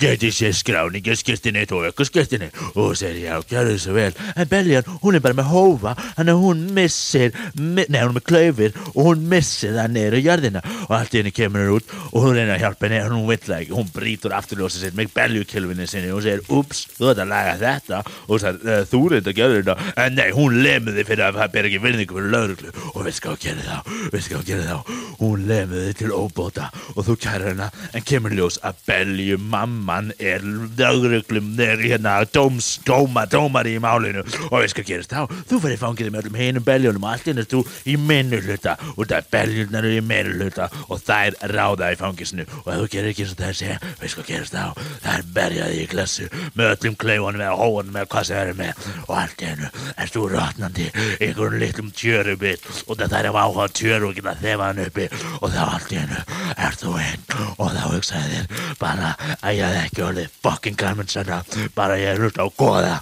Geti 0.00 0.30
sér 0.34 0.54
skráningi 0.56 1.16
skirtinni 1.16 1.64
og 1.70 1.88
ökku 1.90 2.06
skirtinni 2.08 2.50
og 2.74 2.92
segir 2.98 3.30
já, 3.30 3.34
gerðu 3.48 3.76
þessu 3.78 3.96
vel. 3.96 4.12
En 4.36 4.50
Beljan, 4.50 4.88
hún 5.02 5.16
er 5.16 5.24
bara 5.24 5.38
með 5.38 5.50
hófa. 5.52 5.94
Hann 6.18 6.30
er 6.32 6.38
hún 6.40 6.66
missir, 6.76 7.32
mi 7.56 7.86
nei 7.88 8.02
hún 8.02 8.12
er 8.12 8.18
með 8.18 8.26
klaufir 8.28 8.76
og 8.92 9.00
hún 9.08 9.24
missir 9.30 9.74
það 9.78 9.94
neyru 9.96 10.22
jörðina. 10.24 10.64
Og 10.88 10.96
allt 10.98 11.16
í 11.16 11.22
henni 11.22 11.34
kemur 11.34 11.64
henni 11.64 11.78
út 11.78 11.94
og 12.10 12.18
hún 12.20 12.36
reynar 12.36 12.58
að 12.58 12.64
hjálpa 12.66 12.88
henni 12.88 13.00
og 13.04 13.14
hún 13.14 13.28
vill 13.30 13.40
það 13.44 13.60
ekki, 13.60 13.76
hún 13.78 13.92
brítur 13.94 14.36
afturljósa 14.36 14.82
sér 14.82 14.96
með 14.98 15.14
beljukilvinni 15.16 15.88
sinni 15.90 16.12
og 16.14 16.24
segir 16.24 16.44
ups, 16.52 16.84
þú 16.98 17.12
ætti 17.12 17.24
að 17.24 17.32
laga 17.32 17.56
þetta. 17.62 18.02
Og 18.28 18.42
það, 18.42 18.60
þú 18.90 19.02
að 19.22 19.38
gera 19.38 19.58
þetta. 19.58 19.76
En 20.04 20.16
nei, 20.18 20.30
hún 20.34 20.58
lemði 20.64 21.04
fyrir 21.06 21.24
að 21.28 21.38
það 21.40 21.52
ber 21.54 21.68
ekki 21.68 21.80
virðingu 21.84 22.18
fyrir 22.18 22.32
lauruglu 22.34 22.72
og 22.94 23.06
veist 23.06 23.22
hvað 23.22 23.34
hún 23.34 23.42
gerir 23.44 23.68
þá? 23.68 23.92
Veist 24.14 24.30
hvað 24.30 24.40
hún 24.40 24.48
gerir 24.48 24.68
þá? 24.68 24.92
Hún 25.20 25.46
lemði 25.48 25.94
til 26.00 26.10
óbóta. 26.14 26.68
Og 26.94 27.06
þú 27.08 27.16
kærar 27.24 27.46
hana 27.52 27.70
en 27.94 28.06
kemur 28.06 28.34
ljós 28.34 28.58
að 28.64 28.82
belju 28.88 29.38
mamman 29.38 30.12
er 30.18 30.44
lauruglum 30.78 31.52
er 31.64 31.82
hérna 31.84 32.16
dóms, 32.34 32.78
dóma, 32.86 33.26
dómari 33.30 33.76
í 33.78 33.82
málinu. 33.82 34.24
Og 34.50 34.58
veist 34.60 34.76
hvað 34.78 34.90
gerist 34.90 35.14
þá? 35.14 35.30
Þú 35.50 35.60
fyrir 35.64 35.80
fangið 35.80 36.12
með 36.12 36.24
öllum 36.24 36.40
hinum 36.40 36.66
beljunum. 36.66 37.04
Og 37.04 37.14
allt 37.14 37.30
innast 37.32 37.52
þú 37.54 37.64
í 37.90 37.96
minnuluta 38.00 38.76
og 38.94 39.08
það 39.10 39.30
beljunar 39.34 39.84
eru 39.84 40.00
í 40.00 40.04
minnuluta 40.04 40.68
og 40.88 41.02
þær 41.04 41.38
ráða 41.52 41.92
í 41.94 41.98
fangisnu 42.00 42.46
og 42.64 42.70
ef 42.72 42.82
þú 42.82 42.90
gerir 42.92 43.12
ekki 43.12 43.24
eins 43.24 43.34
og 43.34 43.40
það 43.40 43.56
segja 43.60 43.78
veist 44.00 44.18
hvað 44.18 44.30
gerist 44.30 44.54
þá? 44.54 44.84
Þær 45.04 45.26
berjaði 45.36 45.82
í 45.82 45.88
klassu 45.90 46.28
með 46.56 46.72
öllum 46.74 47.40
eða 47.40 47.56
hóunum 47.58 47.98
eða 47.98 48.10
hvað 48.12 48.28
sem 48.28 48.36
það 48.36 48.44
eru 48.44 48.56
með 48.60 48.88
og 49.08 49.14
allt 49.18 49.42
í 49.42 49.48
hennu 49.48 49.68
er 50.00 50.10
þú 50.12 50.22
rotnandi 50.32 50.86
einhverjum 50.94 51.58
litlum 51.60 51.90
tjörubitt 51.96 52.66
og 52.86 52.98
það 53.00 53.16
er 53.18 53.28
að 53.30 53.38
áhuga 53.42 53.66
tjöru 53.78 54.08
og 54.08 54.16
geta 54.18 54.34
þefa 54.40 54.70
hann 54.70 54.82
uppi. 54.84 55.08
Og 55.40 55.52
þá 55.54 55.60
allt 55.64 55.92
í 55.92 56.00
hennu 56.00 56.22
er 56.68 56.78
þú 56.80 56.96
einn. 57.02 57.28
Og 57.58 57.70
þá 57.74 57.84
hugsaði 57.92 58.40
þér 58.40 58.74
bara 58.80 59.12
að 59.40 59.60
ég 59.60 59.76
hef 59.76 59.84
ekki 59.84 60.06
orðið 60.08 60.40
fucking 60.46 60.80
garminsanna 60.80 61.42
bara 61.76 62.00
ég 62.00 62.14
er 62.14 62.24
hlut 62.24 62.40
á 62.40 62.46
goða. 62.56 62.98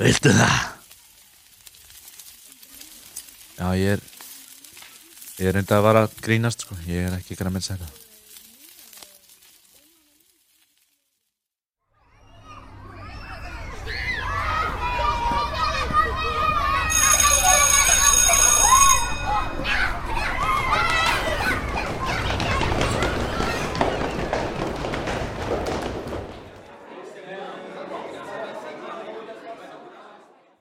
Viltu 0.00 0.32
það? 0.36 0.56
Já, 3.56 3.68
ég 3.80 3.94
er 3.96 4.02
ég 5.36 5.46
er 5.50 5.60
enda 5.60 5.78
að 5.78 5.86
vara 5.88 6.02
að 6.06 6.18
grínast 6.24 6.66
sko. 6.66 6.76
Ég 6.88 7.08
er 7.08 7.16
ekki 7.16 7.38
garminsanna 7.38 7.88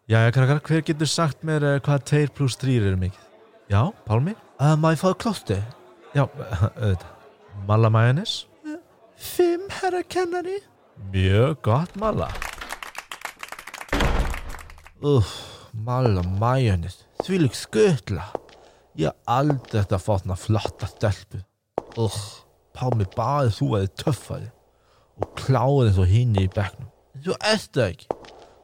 Jæja, 0.05 0.31
krakkar, 0.31 0.59
hver 0.61 0.83
getur 0.85 1.07
sagt 1.09 1.39
mér 1.41 1.63
uh, 1.65 1.75
hvað 1.81 2.03
2 2.11 2.33
pluss 2.37 2.59
3 2.61 2.75
eru 2.77 2.97
mikið? 3.01 3.21
Já, 3.73 3.79
Pálmi? 4.05 4.35
Uh, 4.61 4.75
má 4.77 4.91
ég 4.93 4.99
fá 5.01 5.15
klótti? 5.17 5.55
Já, 6.13 6.27
auðvitað. 6.27 7.07
Malla 7.65 7.89
majónis? 7.89 8.35
Fimm, 9.17 9.63
herra 9.79 10.03
kennari. 10.05 10.59
Mjög 11.09 11.55
gott, 11.65 11.97
Malla. 11.97 12.27
Uff, 15.01 15.33
Malla 15.73 16.21
majónis. 16.37 16.99
Því 17.25 17.41
lík 17.47 17.57
skutla. 17.57 18.27
Ég 19.01 19.09
hef 19.09 19.33
aldrei 19.39 19.79
þetta 19.79 19.97
að 19.97 20.05
fá 20.05 20.11
þarna 20.19 20.37
flotta 20.43 20.91
stelpu. 20.91 21.41
Uff, 21.97 22.21
Pálmi 22.77 23.09
baði 23.17 23.57
þú 23.57 23.71
að 23.73 23.87
þið 23.87 23.97
töffaði 24.03 24.53
og 25.17 25.33
kláði 25.41 25.97
og 25.97 26.13
hinni 26.13 26.45
í 26.45 26.53
bekknum. 26.53 26.93
En 27.17 27.25
þú 27.25 27.39
ert 27.41 27.73
það 27.73 27.89
ekki. 27.89 28.14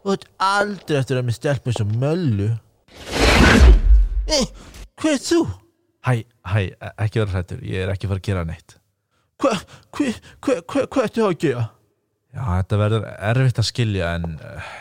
Þú 0.02 0.14
ert 0.16 0.24
aldrei 0.42 0.98
eftir 0.98 1.20
að 1.20 1.28
mér 1.28 1.36
stelpa 1.38 1.70
eins 1.70 1.82
og 1.84 1.90
möllu. 2.02 2.48
Eh, 4.32 4.48
hver 4.98 5.14
er 5.14 5.20
þú? 5.22 5.42
Hæ, 6.02 6.14
hæ, 6.50 6.62
ekki 7.04 7.22
vera 7.22 7.36
hrættur, 7.36 7.60
ég 7.62 7.84
er 7.84 7.92
ekki 7.94 8.10
fara 8.10 8.22
að 8.22 8.26
gera 8.26 8.46
neitt. 8.50 8.78
Hva, 9.42 9.52
hva, 9.94 10.08
hva, 10.42 10.56
hva, 10.66 10.86
hvað 10.88 11.06
ertu 11.06 11.26
að 11.28 11.36
gera? 11.44 11.66
Já, 12.32 12.42
þetta 12.48 12.80
verður 12.82 13.06
erfitt 13.30 13.62
að 13.62 13.68
skilja 13.68 14.10
en 14.18 14.38
uh, 14.40 14.72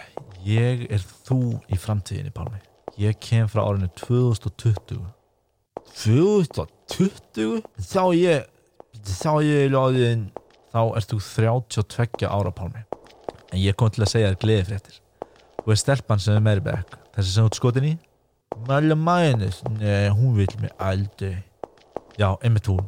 ég 0.46 0.86
er 0.88 1.04
þú 1.26 1.40
í 1.68 1.80
framtíðinni, 1.80 2.32
Pálmi. 2.32 2.62
Ég 3.00 3.20
kem 3.20 3.48
frá 3.50 3.64
árinu 3.66 3.90
2020. 4.00 5.02
2020? 6.00 7.60
Þá 7.90 8.04
ég, 8.16 8.48
þá 9.04 9.32
ég 9.44 9.66
er 9.66 9.74
láðin, 9.74 10.24
þá 10.72 10.80
ert 10.96 11.12
þú 11.12 11.20
32 11.28 12.30
ára, 12.30 12.54
Pálmi. 12.56 12.86
En 13.50 13.60
ég 13.60 13.76
kom 13.76 13.92
til 13.92 14.06
að 14.06 14.12
segja 14.14 14.32
þér 14.32 14.42
gleði 14.46 14.80
Þú 15.60 15.74
er 15.74 15.80
stelpan 15.80 16.22
sem 16.22 16.36
er 16.36 16.44
meiri 16.44 16.64
bekk. 16.64 16.96
Þessi 17.14 17.34
sem 17.34 17.46
ert 17.48 17.58
skotin 17.58 17.88
í? 17.88 17.92
Mæla 18.66 18.96
mænis, 18.98 19.60
nei 19.76 20.08
hún 20.14 20.34
vil 20.38 20.48
mig 20.60 20.72
aldrei. 20.82 21.36
Já, 22.18 22.32
einmitt 22.42 22.68
hún. 22.70 22.82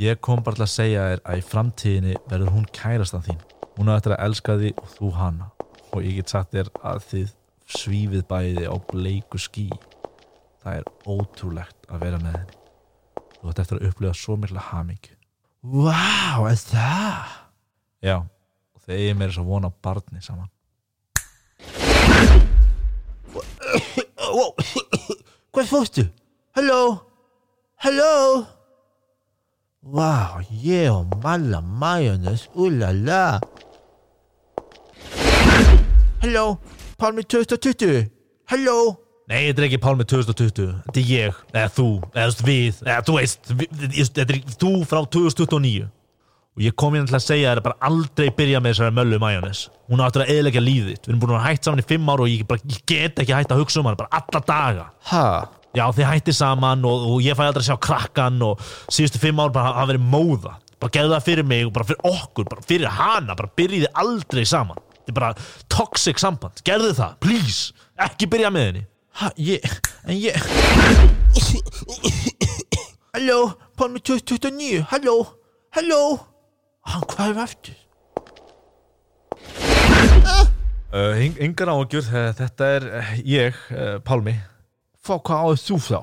Ég 0.00 0.20
kom 0.24 0.42
bara 0.42 0.58
til 0.58 0.66
að 0.66 0.72
segja 0.74 1.08
þér 1.10 1.24
að 1.24 1.40
í 1.40 1.46
framtíðinni 1.48 2.14
verður 2.30 2.54
hún 2.54 2.68
kærastan 2.74 3.24
þín. 3.26 3.40
Hún 3.78 3.90
er 3.90 3.98
eftir 3.98 4.14
að 4.16 4.24
elska 4.28 4.58
þig 4.60 4.82
og 4.82 4.92
þú 4.98 5.10
hana. 5.18 5.50
Og 5.94 6.06
ég 6.06 6.20
get 6.20 6.34
sagt 6.34 6.54
þér 6.54 6.70
að 6.82 7.02
þið 7.10 7.34
svífið 7.78 8.24
bæði 8.30 8.68
á 8.70 8.76
bleiku 8.92 9.40
skí 9.40 9.68
Það 10.64 10.78
er 10.80 10.86
ótrúlegt 11.12 11.90
að 11.92 12.06
vera 12.06 12.18
með 12.22 12.38
henni. 12.38 12.62
Þú 13.36 13.50
ætti 13.50 13.62
eftir 13.64 13.80
að 13.80 13.90
upplifa 13.90 14.16
svo 14.16 14.36
mikla 14.40 14.62
haming 14.70 15.10
wow, 15.64 16.44
er 16.48 16.58
það? 16.60 17.36
Já, 18.04 18.16
og 18.76 18.84
þeir 18.84 19.10
er 19.10 19.16
meira 19.18 19.34
svo 19.34 19.46
vona 19.48 19.70
á 19.72 19.78
barni 19.84 20.20
saman 20.24 20.50
wow. 24.34 24.50
Hvað 25.54 25.68
fórstu? 25.70 26.04
Halló? 26.56 26.80
Halló? 27.84 28.12
Vá, 29.84 30.10
wow, 30.40 30.44
ég 30.64 30.88
og 30.94 31.10
Malla 31.22 31.58
Majónes, 31.60 32.46
úlala 32.56 33.38
Halló? 36.22 36.58
Pálmi 36.96 37.22
2020? 37.28 38.06
Halló? 38.48 38.76
Nei, 39.28 39.46
þetta 39.48 39.60
er 39.62 39.66
ekki 39.68 39.80
Pálmi 39.82 40.04
2020, 40.08 40.70
þetta 40.86 41.00
er 41.00 41.10
ég, 41.10 41.36
eða 41.52 41.68
þú, 41.72 41.86
eða 42.12 42.24
þú 42.24 42.32
veist, 42.32 42.42
við, 42.48 42.80
eða 42.88 43.04
þú 43.08 43.14
veist, 43.18 43.52
við, 43.60 43.84
ég- 44.00 44.10
þetta 44.18 44.34
er 44.36 44.56
þú 44.60 44.72
frá 44.88 45.00
2029. 45.16 45.86
Og 46.54 46.62
ég 46.62 46.74
kom 46.78 46.94
hérna 46.94 47.10
til 47.10 47.16
að 47.18 47.24
segja 47.24 47.50
þér 47.50 47.60
að 47.60 47.64
bara 47.66 47.88
aldrei 47.88 48.28
byrja 48.36 48.60
með 48.62 48.74
þessari 48.76 48.94
möllu 48.94 49.16
majónes. 49.18 49.62
Hún 49.90 49.98
á 49.98 50.06
eftir 50.06 50.22
að 50.22 50.30
eðilegja 50.34 50.60
lífið 50.62 50.90
þitt. 50.92 51.06
Við 51.06 51.10
erum 51.10 51.22
búin 51.24 51.32
að 51.32 51.38
vera 51.40 51.48
hætt 51.50 51.66
saman 51.66 51.82
í 51.82 51.86
fimm 51.90 52.10
ár 52.12 52.22
og 52.22 52.28
ég, 52.30 52.44
bara, 52.46 52.62
ég 52.70 52.82
get 52.86 53.22
ekki 53.24 53.34
hætt 53.34 53.54
að 53.54 53.62
hugsa 53.62 53.80
um 53.80 53.88
hana, 53.88 53.98
bara 53.98 54.20
alla 54.20 54.42
daga. 54.46 54.84
Ha? 55.10 55.24
Já, 55.74 55.82
þið 55.96 56.06
hætti 56.12 56.34
saman 56.38 56.84
og, 56.86 57.06
og 57.10 57.24
ég 57.24 57.34
fæ 57.34 57.42
aldrei 57.48 57.64
að 57.64 57.66
sjá 57.72 57.78
krakkan 57.82 58.36
og 58.46 58.62
síðustu 58.86 59.18
fimm 59.18 59.42
ár 59.42 59.50
bara 59.56 59.72
hafa 59.72 59.88
verið 59.90 60.04
móða. 60.12 60.52
Bara 60.78 60.94
gerðu 60.94 61.16
það 61.16 61.26
fyrir 61.26 61.48
mig 61.50 61.66
og 61.66 61.72
bara 61.74 61.88
fyrir 61.88 62.06
okkur, 62.12 62.46
bara 62.52 62.66
fyrir 62.68 62.94
hana, 63.00 63.34
bara 63.34 63.50
byrjiði 63.58 63.90
aldrei 64.04 64.44
saman. 64.46 64.78
Þetta 64.94 65.10
er 65.10 65.18
bara 65.18 65.32
toxic 65.74 66.22
samband. 66.22 66.62
Gerðu 66.66 66.92
það, 67.00 67.16
please. 67.24 67.74
Ekki 68.06 68.28
byrja 68.30 68.52
með 68.54 68.68
henni. 68.68 68.84
Ha, 69.18 69.32
ég, 69.38 69.66
en 70.06 70.16
ég 70.18 70.38
Halló, 73.14 73.40
Pálmi 73.78 74.00
2029, 74.02 74.86
halló, 74.90 75.18
halló 75.76 76.00
Hann, 76.84 77.04
hvað 77.08 77.30
er 77.30 77.38
eftir? 77.44 77.76
Uh, 80.94 81.22
yngar 81.42 81.72
áhugjur, 81.72 82.04
uh, 82.12 82.28
þetta 82.38 82.66
er 82.76 82.84
uh, 83.00 83.14
ég, 83.26 83.56
uh, 83.72 83.96
Pálmi. 84.04 84.36
Fá, 85.02 85.16
hvað 85.16 85.40
áður 85.48 85.62
þú 85.64 85.78
þá? 85.82 86.00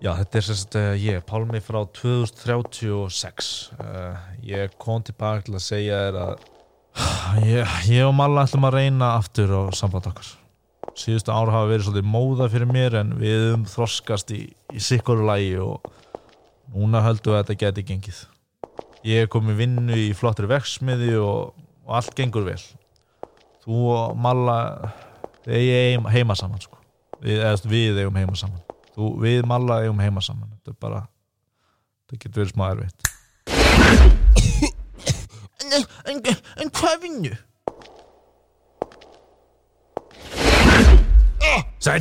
Já, 0.00 0.10
þetta 0.22 0.38
er 0.40 0.46
sérst 0.46 0.78
ég, 1.02 1.20
Pálmi 1.28 1.60
frá 1.60 1.82
2036. 1.98 3.50
Uh, 3.76 4.16
ég 4.46 4.72
kom 4.80 5.02
tilbaka 5.04 5.44
til 5.44 5.58
að 5.58 5.66
segja 5.66 6.00
þér 6.06 6.20
að 6.22 6.48
ég, 7.44 7.76
ég 7.90 8.06
og 8.06 8.16
Malla 8.16 8.46
ætlum 8.48 8.70
að 8.70 8.78
reyna 8.78 9.12
aftur 9.18 9.52
á 9.52 9.62
samband 9.76 10.08
okkar. 10.08 10.32
Síðustu 10.96 11.34
ár 11.34 11.52
hafa 11.52 11.68
verið 11.68 11.90
svolítið 11.90 12.10
móða 12.14 12.48
fyrir 12.50 12.70
mér 12.70 13.00
en 13.02 13.16
við 13.20 13.48
höfum 13.50 13.68
þroskast 13.74 14.32
í, 14.34 14.44
í 14.72 14.80
sikkoru 14.82 15.26
lægi 15.28 15.56
og 15.62 15.84
núna 16.72 17.04
höldum 17.04 17.34
við 17.34 17.42
að 17.42 17.50
þetta 17.50 17.64
geti 17.66 17.90
gengið. 17.92 18.28
Ég 19.06 19.24
er 19.24 19.30
komið 19.32 19.62
vinnu 19.62 19.96
í 19.96 20.10
flottri 20.16 20.48
veksmiði 20.50 21.14
og, 21.24 21.54
og 21.86 21.94
allt 21.96 22.12
gengur 22.18 22.44
vel. 22.44 22.60
Þú 23.64 23.78
og 23.94 24.18
Malla, 24.20 24.56
þið 25.46 25.70
eigum 25.78 26.08
heima 26.12 26.36
saman 26.36 26.60
sko. 26.60 26.76
Við, 27.20 27.40
eða, 27.40 27.70
við 27.70 28.02
eigum 28.02 28.18
heima 28.20 28.36
saman. 28.36 28.60
Þú, 28.92 29.14
við 29.22 29.40
Malla 29.48 29.80
eigum 29.86 30.02
heima 30.04 30.24
saman. 30.24 30.52
Þetta 30.58 30.74
er 30.74 30.78
bara, 30.84 31.00
þetta 32.04 32.20
getur 32.26 32.42
verið 32.42 32.52
smá 32.52 32.66
erfitt. 32.74 33.08
En, 35.70 35.84
en, 36.10 36.18
en 36.58 36.70
hvað 36.74 36.96
vinnu? 37.04 37.36
Sæl, 41.80 42.00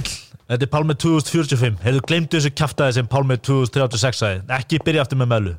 þetta 0.50 0.66
er 0.66 0.70
Pálmi 0.72 0.96
2045 0.98 1.78
Hefðu 1.84 2.02
gleymdu 2.10 2.40
þessu 2.40 2.52
kjaftaði 2.58 2.96
sem 2.98 3.10
Pálmi 3.12 3.38
2036 3.38 4.20
sagði 4.20 4.58
Ekki 4.58 4.80
byrja 4.84 5.06
aftur 5.06 5.22
með 5.22 5.30
mölu 5.36 5.54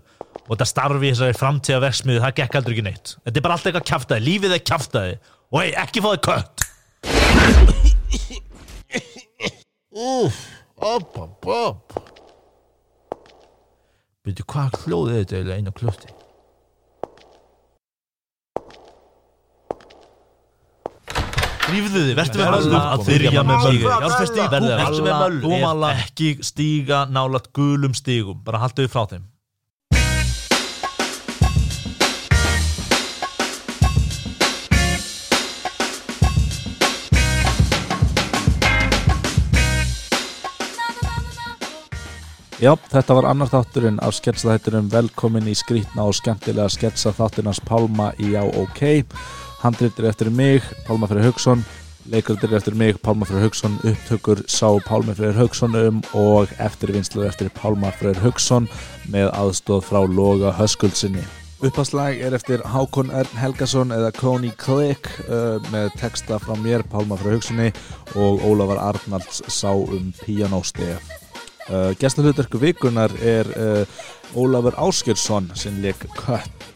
Og 0.51 0.57
þetta 0.59 0.67
starfi 0.67 1.13
þessari 1.13 1.35
framtíða 1.39 1.83
verksmiði 1.85 2.23
Það 2.25 2.33
gekk 2.41 2.57
aldrei 2.59 2.73
ekki 2.75 2.83
neitt. 2.83 3.13
Þetta 3.23 3.39
er 3.39 3.45
bara 3.45 3.57
allt 3.57 3.69
eitthvað 3.71 3.85
kjaftaði, 3.87 4.25
lífið 4.27 4.55
er 4.57 4.63
kjaftaði 4.67 5.13
Og 5.51 5.59
hei, 5.63 5.69
ekki 5.79 6.03
þig 6.03 6.23
kött. 6.27 6.65
Úf, 9.91 10.41
op, 10.75 11.21
op, 11.23 11.47
op 11.47 11.95
Byrju, 14.27 14.45
hvað 14.51 14.75
hljóðið 14.83 15.21
þetta 15.21 15.39
eiginlega 15.39 15.61
inn 15.63 15.71
á 15.71 15.75
klöfti? 15.79 16.11
Drífðu 21.71 22.01
þið, 22.03 22.15
verður 22.19 22.41
með 22.43 22.49
mölu 22.51 22.79
að 22.83 23.03
byrja 23.07 23.31
með 23.47 23.47
mölu 23.51 23.81
Verður 23.87 24.73
verður 24.83 25.05
með 25.07 25.15
mölu. 25.23 25.91
Ekki 25.95 26.33
stíga 26.43 27.05
nálat 27.07 27.53
gulum 27.55 27.95
stígum. 27.95 28.43
Bara 28.43 28.65
haldu 28.65 28.83
þið 28.83 28.91
frá 28.91 29.05
þeim 29.15 29.29
Já, 42.61 42.75
þetta 42.93 43.15
var 43.17 43.25
annar 43.25 43.49
þátturinn 43.49 43.99
af 44.05 44.13
sketsaþætturum 44.19 44.91
velkomin 44.93 45.47
í 45.49 45.55
skrítna 45.57 46.05
og 46.05 46.13
skemmtilega 46.19 46.69
sketsa 46.69 47.09
þáttunars 47.17 47.57
Pálma 47.65 48.11
í 48.21 48.35
Já 48.35 48.43
OK. 48.45 48.83
Handritir 49.63 50.05
eftir 50.11 50.29
mig, 50.29 50.67
Pálma 50.85 51.09
Freyr 51.09 51.25
Haugsson 51.25 51.63
Leikardir 52.13 52.53
eftir 52.59 52.77
mig, 52.77 52.99
Pálma 53.01 53.25
Freyr 53.25 53.47
Haugsson 53.47 53.79
Upptökur 53.81 54.43
sá 54.45 54.77
Pálma 54.85 55.15
Freyr 55.17 55.39
Haugsson 55.41 55.79
um 55.81 56.03
og 56.13 56.53
eftirvinnslu 56.61 57.25
eftir 57.25 57.49
Pálma 57.57 57.95
Freyr 57.97 58.21
Haugsson 58.21 58.69
með 59.09 59.31
aðstóð 59.41 59.81
frá 59.89 60.05
Loga 60.05 60.53
Höskuldsinni 60.59 61.25
Uppháslag 61.65 62.21
er 62.21 62.37
eftir 62.37 62.61
Hákon 62.75 63.09
Ern 63.09 63.41
Helgason 63.41 63.97
eða 63.97 64.13
Coney 64.21 64.53
Click 64.61 65.09
uh, 65.31 65.57
með 65.73 65.97
texta 65.97 66.37
frá 66.45 66.53
mér, 66.61 66.85
Pálma 66.93 67.17
Freyr 67.17 67.39
Haugssoni 67.39 67.73
og 68.21 68.45
Ólafar 68.45 68.85
Arnalds 68.91 69.41
sá 69.49 69.73
um 69.73 70.13
pianóstef 70.21 71.20
Uh, 71.71 71.93
Gæstalutverku 72.01 72.59
vikunar 72.59 73.13
er 73.23 73.47
uh, 73.55 74.01
Ólafur 74.35 74.75
Áskjörsson 74.75 75.53
sem 75.55 75.79
leik 75.83 76.03
kött. 76.19 76.67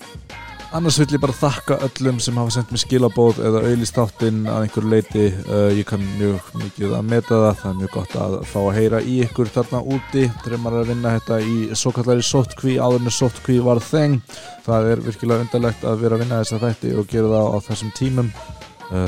Annars 0.74 0.96
vill 0.98 1.12
ég 1.14 1.20
bara 1.22 1.34
þakka 1.34 1.76
öllum 1.86 2.16
sem 2.22 2.34
hafa 2.38 2.50
sendt 2.50 2.72
mér 2.74 2.80
skilabóð 2.82 3.36
eða 3.46 3.60
auðlist 3.62 3.94
þáttinn 3.94 4.40
að 4.50 4.64
einhverju 4.64 4.90
leiti 4.90 5.26
uh, 5.30 5.70
ég 5.70 5.86
kann 5.86 6.02
mjög 6.18 6.48
mikið 6.58 6.96
að 6.98 7.04
meta 7.12 7.38
það 7.44 7.60
það 7.60 7.68
er 7.70 7.76
mjög 7.78 7.92
gott 7.94 8.16
að 8.24 8.34
fá 8.50 8.56
að 8.62 8.74
heyra 8.80 9.00
í 9.02 9.14
ykkur 9.26 9.52
þarna 9.54 9.82
úti, 9.96 10.24
drömmar 10.42 10.80
að 10.80 10.90
vinna 10.90 11.14
þetta 11.14 11.38
í 11.46 11.56
svo 11.78 11.94
kallari 11.94 12.26
sótkví, 12.26 12.74
áðurinu 12.82 13.14
sótkví 13.14 13.60
var 13.62 13.82
þeng, 13.86 14.18
það 14.66 14.90
er 14.90 15.04
virkilega 15.06 15.46
undarlegt 15.46 15.86
að 15.86 16.02
vera 16.02 16.18
að 16.18 16.24
vinna 16.24 16.42
þessa 16.42 16.62
þætti 16.66 16.94
og 16.98 17.10
gera 17.14 17.34
það 17.36 17.50
á 17.54 17.58
þessum 17.70 17.94
tímum 17.98 18.34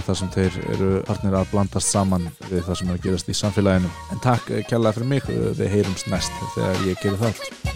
þar 0.07 0.21
sem 0.21 0.33
þeir 0.35 0.59
eru 0.75 0.91
harnir 1.09 1.39
að 1.39 1.51
blandast 1.53 1.95
saman 1.95 2.29
við 2.51 2.65
það 2.67 2.81
sem 2.81 2.91
er 2.91 2.99
að 2.99 3.09
gerast 3.09 3.33
í 3.33 3.39
samfélaginu. 3.41 3.95
En 4.13 4.23
takk 4.25 4.53
kærlega 4.71 4.99
fyrir 4.99 5.13
mig, 5.15 5.33
uh, 5.33 5.51
við 5.59 5.75
heyrums 5.79 6.07
næst 6.11 6.45
þegar 6.57 6.87
ég 6.91 7.03
gerir 7.05 7.21
það 7.23 7.76